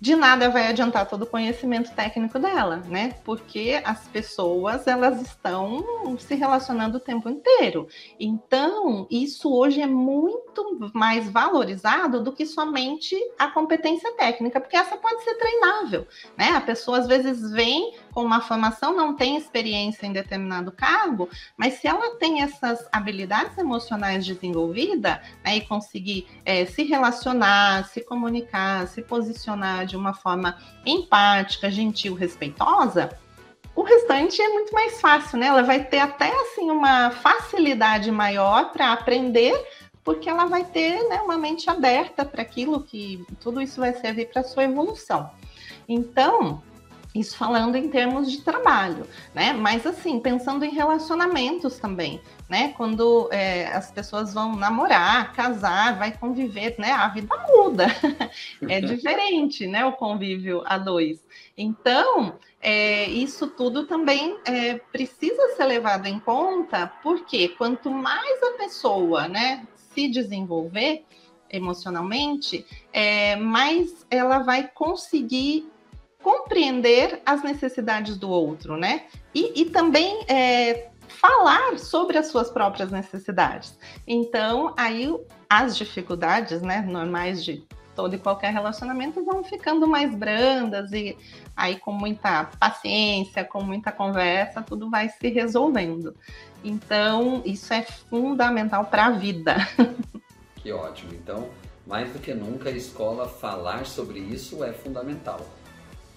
de 0.00 0.14
nada 0.14 0.50
vai 0.50 0.68
adiantar 0.68 1.08
todo 1.08 1.22
o 1.22 1.26
conhecimento 1.26 1.92
técnico 1.92 2.38
dela, 2.38 2.82
né? 2.88 3.14
Porque 3.24 3.80
as 3.84 4.06
pessoas 4.08 4.86
elas 4.86 5.20
estão 5.22 6.16
se 6.18 6.34
relacionando 6.34 6.98
o 6.98 7.00
tempo 7.00 7.28
inteiro. 7.28 7.88
Então, 8.18 9.06
isso 9.10 9.52
hoje 9.52 9.80
é 9.80 9.86
muito 9.86 10.90
mais 10.92 11.30
valorizado 11.30 12.22
do 12.22 12.32
que 12.32 12.44
somente 12.44 13.16
a 13.38 13.48
competência 13.48 14.12
técnica, 14.16 14.60
porque 14.60 14.76
essa 14.76 14.96
pode 14.96 15.22
ser 15.24 15.34
treinável, 15.34 16.06
né? 16.36 16.50
A 16.50 16.60
pessoa 16.60 16.98
às 16.98 17.06
vezes 17.06 17.50
vem 17.50 17.94
com 18.14 18.22
uma 18.22 18.40
formação, 18.40 18.94
não 18.94 19.14
tem 19.14 19.36
experiência 19.36 20.06
em 20.06 20.12
determinado 20.12 20.70
cargo, 20.70 21.28
mas 21.56 21.74
se 21.74 21.88
ela 21.88 22.16
tem 22.16 22.42
essas 22.42 22.86
habilidades 22.92 23.58
emocionais 23.58 24.24
desenvolvidas 24.24 25.18
né, 25.44 25.56
e 25.56 25.60
conseguir 25.62 26.28
é, 26.44 26.64
se 26.64 26.84
relacionar, 26.84 27.88
se 27.88 28.00
comunicar, 28.02 28.86
se 28.86 29.02
posicionar 29.02 29.84
de 29.84 29.96
uma 29.96 30.14
forma 30.14 30.56
empática, 30.86 31.68
gentil, 31.68 32.14
respeitosa, 32.14 33.18
o 33.74 33.82
restante 33.82 34.40
é 34.40 34.48
muito 34.48 34.72
mais 34.72 35.00
fácil, 35.00 35.36
né? 35.36 35.46
Ela 35.46 35.62
vai 35.62 35.82
ter 35.82 35.98
até 35.98 36.30
assim 36.42 36.70
uma 36.70 37.10
facilidade 37.10 38.08
maior 38.08 38.70
para 38.70 38.92
aprender, 38.92 39.52
porque 40.04 40.28
ela 40.28 40.44
vai 40.44 40.64
ter 40.64 41.02
né, 41.08 41.20
uma 41.22 41.36
mente 41.36 41.68
aberta 41.68 42.24
para 42.24 42.42
aquilo 42.42 42.84
que 42.84 43.26
tudo 43.40 43.60
isso 43.60 43.80
vai 43.80 43.92
servir 43.92 44.26
para 44.26 44.44
sua 44.44 44.62
evolução. 44.62 45.28
Então, 45.88 46.62
isso 47.14 47.36
falando 47.36 47.76
em 47.76 47.88
termos 47.88 48.30
de 48.30 48.42
trabalho, 48.42 49.06
né? 49.32 49.52
Mas 49.52 49.86
assim, 49.86 50.18
pensando 50.18 50.64
em 50.64 50.70
relacionamentos 50.70 51.78
também, 51.78 52.20
né? 52.48 52.74
Quando 52.76 53.28
é, 53.30 53.68
as 53.68 53.92
pessoas 53.92 54.34
vão 54.34 54.56
namorar, 54.56 55.32
casar, 55.32 55.96
vai 55.96 56.10
conviver, 56.10 56.74
né? 56.76 56.90
A 56.90 57.08
vida 57.08 57.34
muda, 57.48 57.86
é 58.68 58.80
diferente, 58.80 59.66
né? 59.66 59.84
O 59.84 59.92
convívio 59.92 60.62
a 60.66 60.76
dois. 60.76 61.24
Então, 61.56 62.36
é, 62.60 63.08
isso 63.08 63.46
tudo 63.46 63.86
também 63.86 64.36
é, 64.44 64.74
precisa 64.74 65.54
ser 65.56 65.66
levado 65.66 66.06
em 66.06 66.18
conta, 66.18 66.88
porque 67.00 67.48
quanto 67.50 67.90
mais 67.90 68.42
a 68.42 68.52
pessoa, 68.56 69.28
né, 69.28 69.64
se 69.74 70.08
desenvolver 70.08 71.04
emocionalmente, 71.48 72.66
é, 72.92 73.36
mais 73.36 74.04
ela 74.10 74.40
vai 74.40 74.66
conseguir 74.66 75.70
compreender 76.24 77.20
as 77.26 77.42
necessidades 77.42 78.16
do 78.16 78.30
outro, 78.30 78.78
né? 78.78 79.04
E, 79.34 79.60
e 79.60 79.64
também 79.66 80.24
é, 80.26 80.88
falar 81.06 81.78
sobre 81.78 82.16
as 82.16 82.28
suas 82.28 82.50
próprias 82.50 82.90
necessidades. 82.90 83.78
Então, 84.06 84.72
aí 84.74 85.14
as 85.50 85.76
dificuldades, 85.76 86.62
né, 86.62 86.80
normais 86.80 87.44
de 87.44 87.62
todo 87.94 88.14
e 88.14 88.18
qualquer 88.18 88.52
relacionamento 88.54 89.22
vão 89.22 89.44
ficando 89.44 89.86
mais 89.86 90.14
brandas 90.14 90.90
e 90.92 91.16
aí 91.54 91.78
com 91.78 91.92
muita 91.92 92.44
paciência, 92.58 93.44
com 93.44 93.62
muita 93.62 93.92
conversa, 93.92 94.62
tudo 94.62 94.88
vai 94.88 95.10
se 95.10 95.28
resolvendo. 95.28 96.16
Então, 96.64 97.42
isso 97.44 97.72
é 97.74 97.82
fundamental 97.82 98.86
para 98.86 99.06
a 99.06 99.10
vida. 99.10 99.56
Que 100.56 100.72
ótimo. 100.72 101.12
Então, 101.12 101.50
mais 101.86 102.10
do 102.10 102.18
que 102.18 102.32
nunca, 102.32 102.70
a 102.70 102.72
escola 102.72 103.28
falar 103.28 103.84
sobre 103.84 104.18
isso 104.18 104.64
é 104.64 104.72
fundamental 104.72 105.38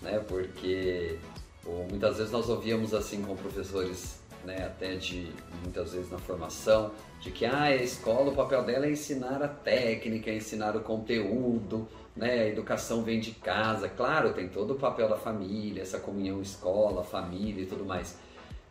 né? 0.02 0.20
Porque 0.28 1.18
ou, 1.66 1.86
muitas 1.90 2.18
vezes 2.18 2.32
nós 2.32 2.48
ouvíamos 2.50 2.94
assim 2.94 3.22
com 3.22 3.36
professores, 3.36 4.22
né, 4.46 4.66
até 4.66 4.96
de 4.96 5.32
muitas 5.62 5.92
vezes 5.92 6.10
na 6.10 6.18
formação, 6.18 6.92
de 7.20 7.32
que 7.32 7.46
ah, 7.46 7.64
a 7.64 7.76
escola, 7.76 8.32
o 8.32 8.36
papel 8.36 8.64
dela 8.64 8.86
é 8.86 8.92
ensinar 8.92 9.44
a 9.44 9.48
técnica, 9.48 10.32
ensinar 10.32 10.76
o 10.76 10.82
conteúdo, 10.82 11.88
né? 12.16 12.32
A 12.32 12.48
educação 12.48 13.04
vem 13.04 13.20
de 13.20 13.32
casa. 13.32 13.90
Claro, 13.90 14.34
tem 14.34 14.48
todo 14.48 14.72
o 14.72 14.76
papel 14.76 15.10
da 15.10 15.18
família, 15.18 15.82
essa 15.82 16.00
comunhão 16.00 16.42
escola, 16.42 17.04
família 17.04 17.64
e 17.64 17.66
tudo 17.66 17.86
mais. 17.86 18.18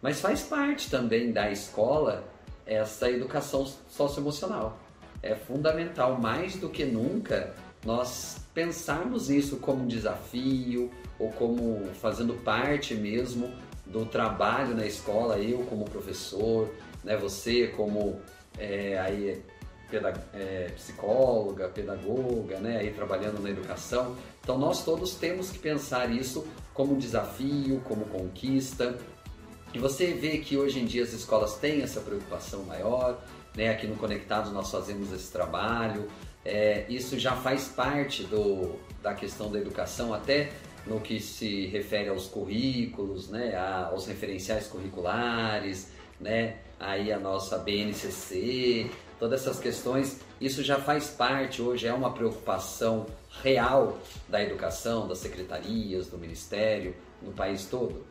Mas 0.00 0.20
faz 0.20 0.42
parte 0.42 0.90
também 0.90 1.32
da 1.32 1.50
escola 1.50 2.24
essa 2.66 3.10
educação 3.10 3.64
socioemocional. 3.88 4.78
É 5.22 5.34
fundamental, 5.34 6.20
mais 6.20 6.56
do 6.56 6.68
que 6.68 6.84
nunca, 6.84 7.54
nós 7.84 8.38
pensarmos 8.54 9.30
isso 9.30 9.56
como 9.56 9.84
um 9.84 9.86
desafio 9.86 10.90
ou 11.18 11.30
como 11.32 11.86
fazendo 11.94 12.34
parte 12.34 12.94
mesmo 12.94 13.52
do 13.84 14.04
trabalho 14.04 14.74
na 14.74 14.86
escola, 14.86 15.38
eu 15.38 15.60
como 15.66 15.84
professor, 15.84 16.68
né, 17.04 17.16
você 17.16 17.68
como 17.68 18.20
é, 18.58 18.98
aí, 18.98 19.42
é, 20.34 20.70
psicóloga, 20.74 21.68
pedagoga, 21.68 22.58
né, 22.58 22.78
aí 22.78 22.92
trabalhando 22.92 23.40
na 23.40 23.50
educação. 23.50 24.16
Então 24.40 24.58
nós 24.58 24.84
todos 24.84 25.14
temos 25.14 25.50
que 25.50 25.58
pensar 25.58 26.10
isso 26.10 26.46
como 26.74 26.96
desafio, 26.96 27.80
como 27.84 28.04
conquista. 28.06 28.96
E 29.72 29.78
você 29.78 30.12
vê 30.12 30.38
que 30.38 30.56
hoje 30.56 30.80
em 30.80 30.84
dia 30.84 31.02
as 31.02 31.12
escolas 31.12 31.56
têm 31.56 31.82
essa 31.82 32.00
preocupação 32.00 32.62
maior, 32.64 33.22
né? 33.56 33.70
Aqui 33.70 33.86
no 33.86 33.96
Conectados 33.96 34.52
nós 34.52 34.70
fazemos 34.70 35.12
esse 35.12 35.32
trabalho, 35.32 36.08
é, 36.46 36.86
isso 36.88 37.18
já 37.18 37.32
faz 37.36 37.68
parte 37.68 38.22
do, 38.24 38.76
da 39.02 39.14
questão 39.14 39.50
da 39.50 39.58
educação, 39.58 40.14
até 40.14 40.50
no 40.86 41.00
que 41.00 41.18
se 41.18 41.66
refere 41.66 42.08
aos 42.08 42.26
currículos, 42.26 43.28
né, 43.28 43.56
aos 43.90 44.06
referenciais 44.06 44.68
curriculares, 44.68 45.90
né, 46.20 46.58
aí 46.78 47.12
a 47.12 47.18
nossa 47.18 47.58
BNCC, 47.58 48.88
todas 49.18 49.42
essas 49.42 49.58
questões, 49.58 50.20
isso 50.40 50.62
já 50.62 50.78
faz 50.78 51.08
parte, 51.08 51.60
hoje 51.60 51.86
é 51.86 51.92
uma 51.92 52.12
preocupação 52.12 53.06
real 53.42 53.98
da 54.28 54.42
educação, 54.42 55.08
das 55.08 55.18
secretarias, 55.18 56.06
do 56.06 56.16
Ministério, 56.16 56.94
no 57.20 57.32
país 57.32 57.66
todo. 57.66 58.06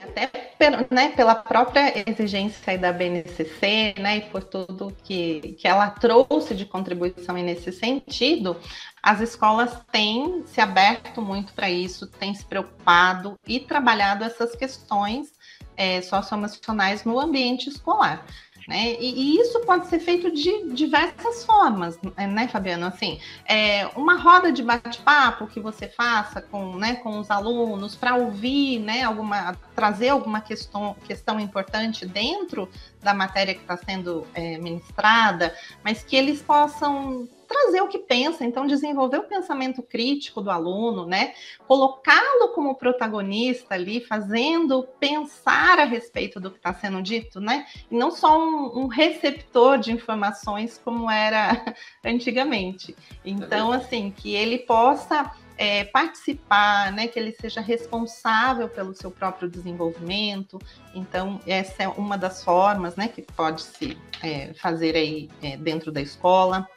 Até 0.00 0.45
né, 0.90 1.10
pela 1.10 1.34
própria 1.34 1.92
exigência 2.08 2.78
da 2.78 2.92
BNCC, 2.92 3.94
né, 3.98 4.18
e 4.18 4.20
por 4.22 4.42
tudo 4.42 4.94
que, 5.04 5.56
que 5.58 5.68
ela 5.68 5.90
trouxe 5.90 6.54
de 6.54 6.64
contribuição 6.64 7.34
nesse 7.36 7.72
sentido, 7.72 8.56
as 9.02 9.20
escolas 9.20 9.80
têm 9.92 10.44
se 10.46 10.60
aberto 10.60 11.20
muito 11.20 11.52
para 11.52 11.70
isso, 11.70 12.06
têm 12.06 12.34
se 12.34 12.44
preocupado 12.44 13.38
e 13.46 13.60
trabalhado 13.60 14.24
essas 14.24 14.56
questões 14.56 15.32
é, 15.76 16.00
socioemocionais 16.00 17.04
no 17.04 17.20
ambiente 17.20 17.68
escolar. 17.68 18.24
Né? 18.66 18.96
E, 18.98 19.36
e, 19.36 19.40
isso 19.40 19.60
pode 19.60 19.86
ser 19.86 20.00
feito 20.00 20.30
de 20.30 20.70
diversas 20.72 21.44
formas, 21.44 21.98
né, 22.16 22.48
Fabiano? 22.48 22.86
Assim, 22.86 23.20
é, 23.44 23.86
uma 23.94 24.16
roda 24.16 24.50
de 24.50 24.62
bate-papo 24.62 25.46
que 25.46 25.60
você 25.60 25.86
faça 25.86 26.40
com, 26.40 26.76
né, 26.76 26.96
com 26.96 27.20
os 27.20 27.30
alunos 27.30 27.94
para 27.94 28.16
ouvir, 28.16 28.80
né, 28.80 29.02
alguma, 29.02 29.56
trazer 29.74 30.08
alguma 30.08 30.40
questão, 30.40 30.96
questão 31.06 31.38
importante 31.38 32.04
dentro 32.04 32.68
da 33.00 33.14
matéria 33.14 33.54
que 33.54 33.60
está 33.60 33.76
sendo 33.76 34.26
é, 34.34 34.58
ministrada, 34.58 35.54
mas 35.84 36.02
que 36.02 36.16
eles 36.16 36.42
possam 36.42 37.28
trazer 37.46 37.80
o 37.80 37.88
que 37.88 37.98
pensa, 37.98 38.44
então 38.44 38.66
desenvolver 38.66 39.18
o 39.18 39.24
pensamento 39.24 39.82
crítico 39.82 40.40
do 40.40 40.50
aluno, 40.50 41.06
né? 41.06 41.34
Colocá-lo 41.66 42.48
como 42.48 42.74
protagonista 42.74 43.74
ali, 43.74 44.00
fazendo 44.00 44.86
pensar 44.98 45.78
a 45.78 45.84
respeito 45.84 46.40
do 46.40 46.50
que 46.50 46.56
está 46.58 46.74
sendo 46.74 47.02
dito, 47.02 47.40
né? 47.40 47.66
E 47.90 47.96
não 47.96 48.10
só 48.10 48.38
um, 48.38 48.80
um, 48.80 48.86
receptor 48.86 49.78
de 49.78 49.92
informações 49.92 50.80
como 50.84 51.10
era 51.10 51.74
antigamente. 52.04 52.96
Então, 53.24 53.72
assim, 53.72 54.10
que 54.10 54.34
ele 54.34 54.58
possa 54.58 55.32
é, 55.56 55.84
participar, 55.84 56.92
né, 56.92 57.08
que 57.08 57.18
ele 57.18 57.32
seja 57.32 57.60
responsável 57.60 58.68
pelo 58.68 58.94
seu 58.94 59.10
próprio 59.10 59.48
desenvolvimento. 59.48 60.58
Então, 60.94 61.40
essa 61.46 61.82
é 61.82 61.88
uma 61.88 62.18
das 62.18 62.44
formas 62.44 62.96
né, 62.96 63.08
que 63.08 63.22
pode 63.22 63.62
se 63.62 63.96
é, 64.22 64.52
fazer 64.54 64.94
aí 64.96 65.30
é, 65.42 65.56
dentro 65.56 65.90
da 65.90 66.00
escola. 66.00 66.68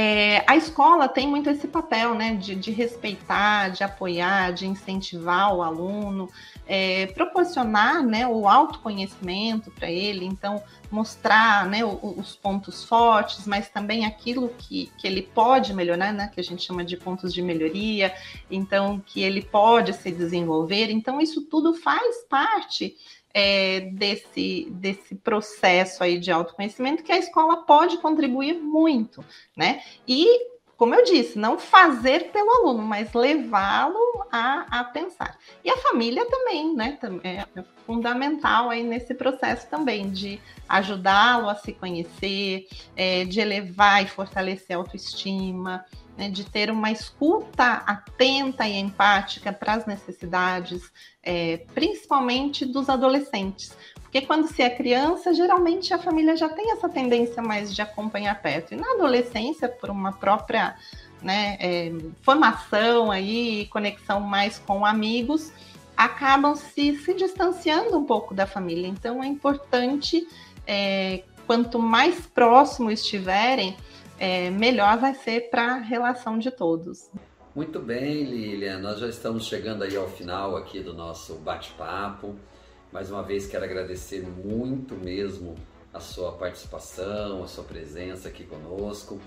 É, 0.00 0.44
a 0.46 0.56
escola 0.56 1.08
tem 1.08 1.26
muito 1.26 1.50
esse 1.50 1.66
papel, 1.66 2.14
né, 2.14 2.32
de, 2.36 2.54
de 2.54 2.70
respeitar, 2.70 3.70
de 3.70 3.82
apoiar, 3.82 4.52
de 4.52 4.64
incentivar 4.64 5.52
o 5.52 5.60
aluno, 5.60 6.30
é, 6.68 7.06
proporcionar, 7.06 8.00
né, 8.04 8.24
o 8.24 8.46
autoconhecimento 8.46 9.72
para 9.72 9.90
ele, 9.90 10.24
então 10.24 10.62
mostrar, 10.88 11.66
né, 11.66 11.84
os 11.84 12.36
pontos 12.36 12.84
fortes, 12.84 13.44
mas 13.44 13.70
também 13.70 14.06
aquilo 14.06 14.50
que, 14.56 14.88
que 14.96 15.04
ele 15.04 15.22
pode 15.22 15.74
melhorar, 15.74 16.12
né, 16.12 16.30
que 16.32 16.38
a 16.38 16.44
gente 16.44 16.64
chama 16.64 16.84
de 16.84 16.96
pontos 16.96 17.34
de 17.34 17.42
melhoria, 17.42 18.14
então 18.48 19.02
que 19.04 19.20
ele 19.20 19.42
pode 19.42 19.92
se 19.94 20.12
desenvolver. 20.12 20.92
Então 20.92 21.20
isso 21.20 21.42
tudo 21.42 21.74
faz 21.74 22.18
parte 22.28 22.96
é, 23.32 23.80
desse, 23.92 24.68
desse 24.70 25.14
processo 25.14 26.02
aí 26.02 26.18
de 26.18 26.30
autoconhecimento 26.30 27.02
que 27.02 27.12
a 27.12 27.18
escola 27.18 27.58
pode 27.64 27.98
contribuir 27.98 28.54
muito, 28.54 29.24
né? 29.56 29.82
E, 30.06 30.48
como 30.76 30.94
eu 30.94 31.04
disse, 31.04 31.38
não 31.38 31.58
fazer 31.58 32.30
pelo 32.30 32.50
aluno, 32.50 32.82
mas 32.82 33.12
levá-lo 33.12 34.26
a, 34.30 34.80
a 34.80 34.84
pensar. 34.84 35.38
E 35.64 35.70
a 35.70 35.76
família 35.76 36.24
também, 36.26 36.74
né? 36.74 36.98
É 37.24 37.64
fundamental 37.86 38.70
aí 38.70 38.82
nesse 38.82 39.14
processo 39.14 39.68
também 39.68 40.10
de 40.10 40.40
ajudá-lo 40.68 41.48
a 41.48 41.54
se 41.54 41.72
conhecer, 41.72 42.66
é, 42.96 43.24
de 43.24 43.40
elevar 43.40 44.02
e 44.04 44.08
fortalecer 44.08 44.76
a 44.76 44.78
autoestima, 44.78 45.84
né, 46.18 46.28
de 46.28 46.44
ter 46.44 46.68
uma 46.68 46.90
escuta 46.90 47.74
atenta 47.86 48.66
e 48.66 48.76
empática 48.76 49.52
para 49.52 49.74
as 49.74 49.86
necessidades, 49.86 50.90
é, 51.22 51.58
principalmente 51.72 52.66
dos 52.66 52.88
adolescentes. 52.88 53.72
Porque 54.02 54.22
quando 54.22 54.48
se 54.48 54.60
é 54.60 54.68
criança, 54.68 55.32
geralmente 55.32 55.94
a 55.94 55.98
família 55.98 56.36
já 56.36 56.48
tem 56.48 56.72
essa 56.72 56.88
tendência 56.88 57.40
mais 57.40 57.72
de 57.72 57.80
acompanhar 57.80 58.42
perto. 58.42 58.74
E 58.74 58.76
na 58.76 58.94
adolescência, 58.94 59.68
por 59.68 59.90
uma 59.90 60.12
própria 60.12 60.76
né, 61.22 61.56
é, 61.60 61.92
formação 62.22 63.12
aí, 63.12 63.66
conexão 63.66 64.18
mais 64.18 64.58
com 64.58 64.84
amigos, 64.84 65.52
acabam 65.96 66.56
se, 66.56 66.96
se 66.96 67.14
distanciando 67.14 67.96
um 67.96 68.04
pouco 68.04 68.34
da 68.34 68.46
família. 68.46 68.88
Então 68.88 69.22
é 69.22 69.26
importante, 69.28 70.26
é, 70.66 71.22
quanto 71.46 71.78
mais 71.78 72.26
próximo 72.26 72.90
estiverem, 72.90 73.76
é, 74.18 74.50
melhor 74.50 74.98
vai 74.98 75.14
ser 75.14 75.50
para 75.50 75.74
a 75.74 75.78
relação 75.78 76.38
de 76.38 76.50
todos. 76.50 77.10
Muito 77.54 77.80
bem, 77.80 78.24
Lilian. 78.24 78.78
Nós 78.78 79.00
já 79.00 79.08
estamos 79.08 79.46
chegando 79.46 79.82
aí 79.82 79.96
ao 79.96 80.08
final 80.08 80.56
aqui 80.56 80.80
do 80.80 80.94
nosso 80.94 81.34
bate-papo. 81.36 82.36
Mais 82.92 83.10
uma 83.10 83.22
vez 83.22 83.46
quero 83.46 83.64
agradecer 83.64 84.22
muito 84.22 84.94
mesmo 84.94 85.54
a 85.92 86.00
sua 86.00 86.32
participação, 86.32 87.42
a 87.42 87.46
sua 87.46 87.64
presença 87.64 88.28
aqui 88.28 88.44
conosco. 88.44 89.20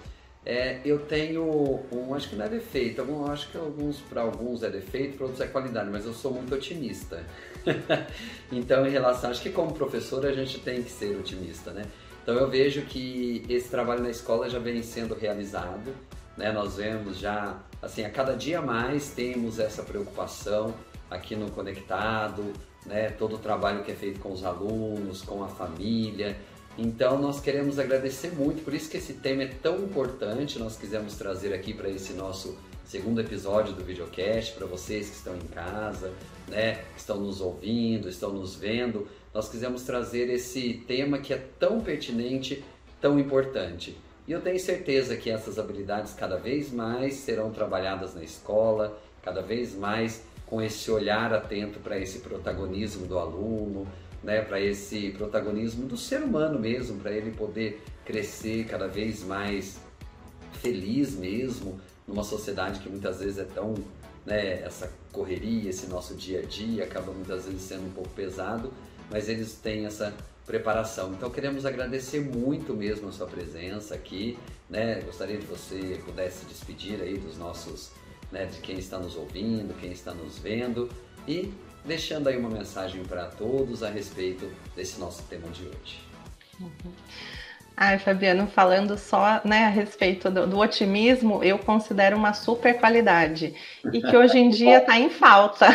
É, 0.43 0.81
eu 0.83 0.99
tenho 0.99 1.43
um, 1.91 2.15
acho 2.15 2.29
que 2.29 2.35
não 2.35 2.45
é 2.45 2.49
defeito, 2.49 2.99
algum, 2.99 3.29
acho 3.29 3.51
que 3.51 3.57
alguns 3.57 3.99
para 4.01 4.21
alguns 4.21 4.63
é 4.63 4.71
defeito, 4.71 5.17
para 5.17 5.27
outros 5.27 5.41
é 5.41 5.47
qualidade, 5.47 5.89
mas 5.91 6.05
eu 6.05 6.13
sou 6.13 6.33
muito 6.33 6.55
otimista. 6.55 7.23
então, 8.51 8.87
em 8.87 8.89
relação, 8.89 9.29
acho 9.29 9.41
que 9.41 9.51
como 9.51 9.71
professor 9.73 10.25
a 10.25 10.33
gente 10.33 10.59
tem 10.59 10.81
que 10.81 10.89
ser 10.89 11.15
otimista, 11.15 11.71
né? 11.71 11.83
Então 12.21 12.35
eu 12.35 12.49
vejo 12.49 12.83
que 12.83 13.43
esse 13.49 13.69
trabalho 13.69 14.03
na 14.03 14.09
escola 14.09 14.49
já 14.49 14.59
vem 14.59 14.81
sendo 14.83 15.15
realizado, 15.15 15.93
né? 16.37 16.51
Nós 16.51 16.77
vemos 16.77 17.17
já, 17.17 17.59
assim, 17.81 18.03
a 18.03 18.09
cada 18.09 18.35
dia 18.35 18.61
mais 18.61 19.09
temos 19.09 19.59
essa 19.59 19.83
preocupação 19.83 20.73
aqui 21.09 21.35
no 21.35 21.49
Conectado, 21.51 22.53
né? 22.85 23.09
Todo 23.09 23.35
o 23.35 23.39
trabalho 23.39 23.83
que 23.83 23.91
é 23.91 23.95
feito 23.95 24.19
com 24.19 24.31
os 24.31 24.43
alunos, 24.43 25.21
com 25.21 25.43
a 25.43 25.47
família. 25.47 26.37
Então 26.77 27.19
nós 27.19 27.39
queremos 27.39 27.77
agradecer 27.77 28.31
muito, 28.31 28.63
por 28.63 28.73
isso 28.73 28.89
que 28.89 28.97
esse 28.97 29.13
tema 29.13 29.43
é 29.43 29.47
tão 29.47 29.79
importante, 29.79 30.57
nós 30.57 30.77
quisemos 30.77 31.15
trazer 31.15 31.53
aqui 31.53 31.73
para 31.73 31.89
esse 31.89 32.13
nosso 32.13 32.57
segundo 32.85 33.19
episódio 33.19 33.73
do 33.73 33.83
videocast, 33.83 34.53
para 34.53 34.65
vocês 34.65 35.09
que 35.09 35.15
estão 35.15 35.35
em 35.35 35.47
casa, 35.47 36.11
né, 36.47 36.83
que 36.93 36.99
estão 36.99 37.19
nos 37.19 37.41
ouvindo, 37.41 38.09
estão 38.09 38.31
nos 38.33 38.55
vendo, 38.55 39.07
nós 39.33 39.49
quisemos 39.49 39.83
trazer 39.83 40.29
esse 40.29 40.83
tema 40.87 41.19
que 41.19 41.33
é 41.33 41.37
tão 41.59 41.81
pertinente, 41.81 42.63
tão 42.99 43.19
importante. 43.19 43.97
E 44.27 44.31
eu 44.31 44.41
tenho 44.41 44.59
certeza 44.59 45.17
que 45.17 45.29
essas 45.29 45.57
habilidades 45.57 46.13
cada 46.13 46.37
vez 46.37 46.71
mais 46.71 47.15
serão 47.15 47.51
trabalhadas 47.51 48.13
na 48.13 48.23
escola, 48.23 48.97
cada 49.21 49.41
vez 49.41 49.75
mais 49.75 50.23
com 50.45 50.61
esse 50.61 50.91
olhar 50.91 51.33
atento 51.33 51.79
para 51.79 51.97
esse 51.97 52.19
protagonismo 52.19 53.07
do 53.07 53.17
aluno, 53.17 53.87
né, 54.23 54.41
para 54.41 54.59
esse 54.59 55.11
protagonismo 55.11 55.87
do 55.87 55.97
ser 55.97 56.21
humano 56.21 56.59
mesmo, 56.59 56.99
para 56.99 57.11
ele 57.11 57.31
poder 57.31 57.81
crescer 58.05 58.65
cada 58.65 58.87
vez 58.87 59.23
mais 59.23 59.79
feliz 60.53 61.15
mesmo, 61.15 61.79
numa 62.07 62.23
sociedade 62.23 62.79
que 62.81 62.89
muitas 62.89 63.19
vezes 63.19 63.39
é 63.39 63.45
tão, 63.45 63.73
né, 64.25 64.61
essa 64.61 64.91
correria, 65.11 65.69
esse 65.69 65.87
nosso 65.87 66.13
dia 66.13 66.39
a 66.39 66.43
dia 66.43 66.83
acaba 66.83 67.11
muitas 67.11 67.45
vezes 67.45 67.61
sendo 67.61 67.87
um 67.87 67.91
pouco 67.91 68.09
pesado, 68.09 68.71
mas 69.11 69.29
eles 69.29 69.53
têm 69.53 69.85
essa 69.85 70.13
preparação. 70.45 71.11
Então 71.13 71.29
queremos 71.29 71.65
agradecer 71.65 72.21
muito 72.21 72.73
mesmo 72.73 73.09
a 73.09 73.11
sua 73.11 73.27
presença 73.27 73.93
aqui, 73.93 74.37
né? 74.69 75.01
Gostaria 75.05 75.37
que 75.37 75.45
você 75.45 76.01
pudesse 76.05 76.45
despedir 76.45 77.01
aí 77.01 77.17
dos 77.17 77.37
nossos, 77.37 77.91
né, 78.31 78.45
de 78.45 78.59
quem 78.59 78.79
está 78.79 78.97
nos 78.97 79.15
ouvindo, 79.15 79.77
quem 79.79 79.91
está 79.91 80.13
nos 80.13 80.39
vendo 80.39 80.89
e 81.27 81.53
deixando 81.85 82.27
aí 82.27 82.37
uma 82.37 82.49
mensagem 82.49 83.03
para 83.03 83.25
todos 83.25 83.83
a 83.83 83.89
respeito 83.89 84.51
desse 84.75 84.99
nosso 84.99 85.23
tema 85.23 85.47
de 85.49 85.63
hoje. 85.63 85.99
Uhum. 86.59 86.93
Ai, 87.75 87.97
Fabiano, 87.97 88.45
falando 88.47 88.97
só 88.97 89.41
né, 89.43 89.65
a 89.65 89.69
respeito 89.69 90.29
do, 90.29 90.45
do, 90.45 90.59
otimismo, 90.59 91.43
eu 91.43 91.57
considero 91.57 92.15
uma 92.15 92.33
super 92.33 92.77
qualidade 92.77 93.55
e 93.91 94.01
que 94.01 94.15
hoje 94.15 94.37
em 94.37 94.49
dia 94.53 94.79
está 94.79 94.99
em 94.99 95.09
falta. 95.09 95.67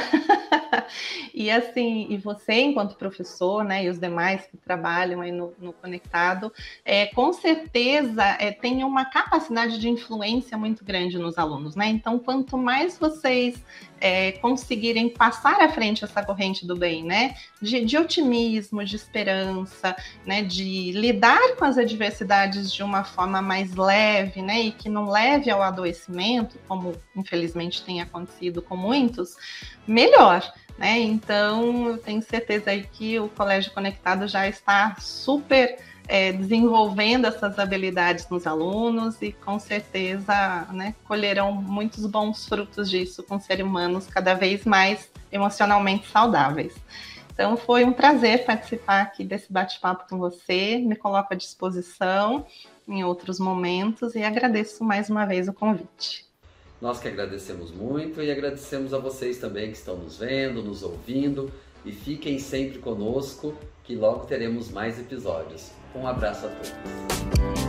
E 1.35 1.51
assim, 1.51 2.07
e 2.11 2.17
você, 2.17 2.55
enquanto 2.55 2.97
professor, 2.97 3.65
né, 3.65 3.85
e 3.85 3.89
os 3.89 3.99
demais 3.99 4.47
que 4.47 4.57
trabalham 4.57 5.21
aí 5.21 5.33
no, 5.33 5.53
no 5.59 5.73
Conectado, 5.73 6.53
é, 6.85 7.07
com 7.07 7.33
certeza 7.33 8.25
é, 8.39 8.53
tem 8.53 8.85
uma 8.85 9.05
capacidade 9.05 9.79
de 9.79 9.89
influência 9.89 10.57
muito 10.57 10.85
grande 10.85 11.19
nos 11.19 11.39
alunos, 11.39 11.75
né? 11.75 11.89
Então, 11.89 12.19
quanto 12.19 12.57
mais 12.57 12.99
vocês 12.99 13.63
é, 14.01 14.33
conseguirem 14.33 15.09
passar 15.09 15.61
à 15.61 15.69
frente 15.69 16.05
essa 16.05 16.25
corrente 16.25 16.67
do 16.67 16.77
bem, 16.77 17.03
né? 17.05 17.35
De, 17.61 17.85
de, 17.85 17.97
otimismo, 17.97 18.85
de 18.85 18.97
esperança, 18.97 19.97
né? 20.25 20.43
De 20.43 20.93
lidar 20.93 21.57
com 21.57 21.65
as 21.65 21.79
adversidades 21.79 22.73
de 22.73 22.83
uma 22.83 23.05
forma 23.05 23.41
mais 23.41 23.75
leve, 23.75 24.43
né? 24.43 24.61
E 24.61 24.73
que 24.73 24.89
não 24.89 25.09
leve 25.09 25.51
ao 25.51 25.63
adoecimento, 25.63 26.59
como 26.69 26.93
infelizmente 27.15 27.83
tem 27.85 28.01
acontecido 28.01 28.61
com 28.61 28.77
muitos, 28.77 29.37
melhor. 29.87 30.43
Né? 30.79 30.99
Então, 30.99 31.89
eu 31.89 31.99
tenho 31.99 32.21
certeza 32.21 32.71
aí 32.71 32.83
que 32.83 33.19
o 33.19 33.29
Colégio 33.31 33.73
Conectado 33.73 34.29
já 34.29 34.47
está 34.47 34.95
super 35.01 35.79
é, 36.09 36.33
desenvolvendo 36.33 37.27
essas 37.27 37.59
habilidades 37.59 38.29
nos 38.29 38.47
alunos 38.47 39.21
e 39.21 39.33
com 39.33 39.59
certeza 39.59 40.67
né, 40.73 40.95
colherão 41.05 41.53
muitos 41.53 42.07
bons 42.07 42.47
frutos 42.47 42.89
disso 42.89 43.23
com 43.23 43.41
seres 43.41 43.67
humanos 43.67 44.07
cada 44.07 44.35
vez 44.35 44.65
mais 44.65 45.11
emocionalmente 45.33 46.09
saudáveis. 46.09 46.75
Então 47.33 47.57
foi 47.57 47.85
um 47.85 47.93
prazer 47.93 48.45
participar 48.45 49.03
aqui 49.03 49.23
desse 49.23 49.53
bate-papo 49.53 50.09
com 50.09 50.17
você, 50.17 50.79
me 50.79 50.97
coloco 50.97 51.35
à 51.35 51.37
disposição 51.37 52.47
em 52.89 53.05
outros 53.05 53.39
momentos 53.39 54.15
e 54.15 54.23
agradeço 54.23 54.85
mais 54.85 55.11
uma 55.11 55.27
vez 55.27 55.49
o 55.49 55.53
convite. 55.53 56.25
Nós 56.81 57.01
que 57.01 57.09
agradecemos 57.09 57.71
muito 57.71 58.23
e 58.23 58.31
agradecemos 58.31 58.95
a 58.95 58.99
vocês 58.99 59.39
também 59.39 59.71
que 59.71 59.77
estão 59.77 59.97
nos 59.97 60.19
vendo, 60.19 60.63
nos 60.63 60.83
ouvindo 60.83 61.51
e 61.85 61.93
fiquem 61.93 62.39
sempre 62.39 62.79
conosco 62.79 63.55
que 63.83 63.95
logo 63.95 64.27
teremos 64.27 64.71
mais 64.71 64.99
episódios. 64.99 65.73
Um 65.97 66.07
abraço 66.07 66.47
a 66.47 66.51
todos. 66.51 67.66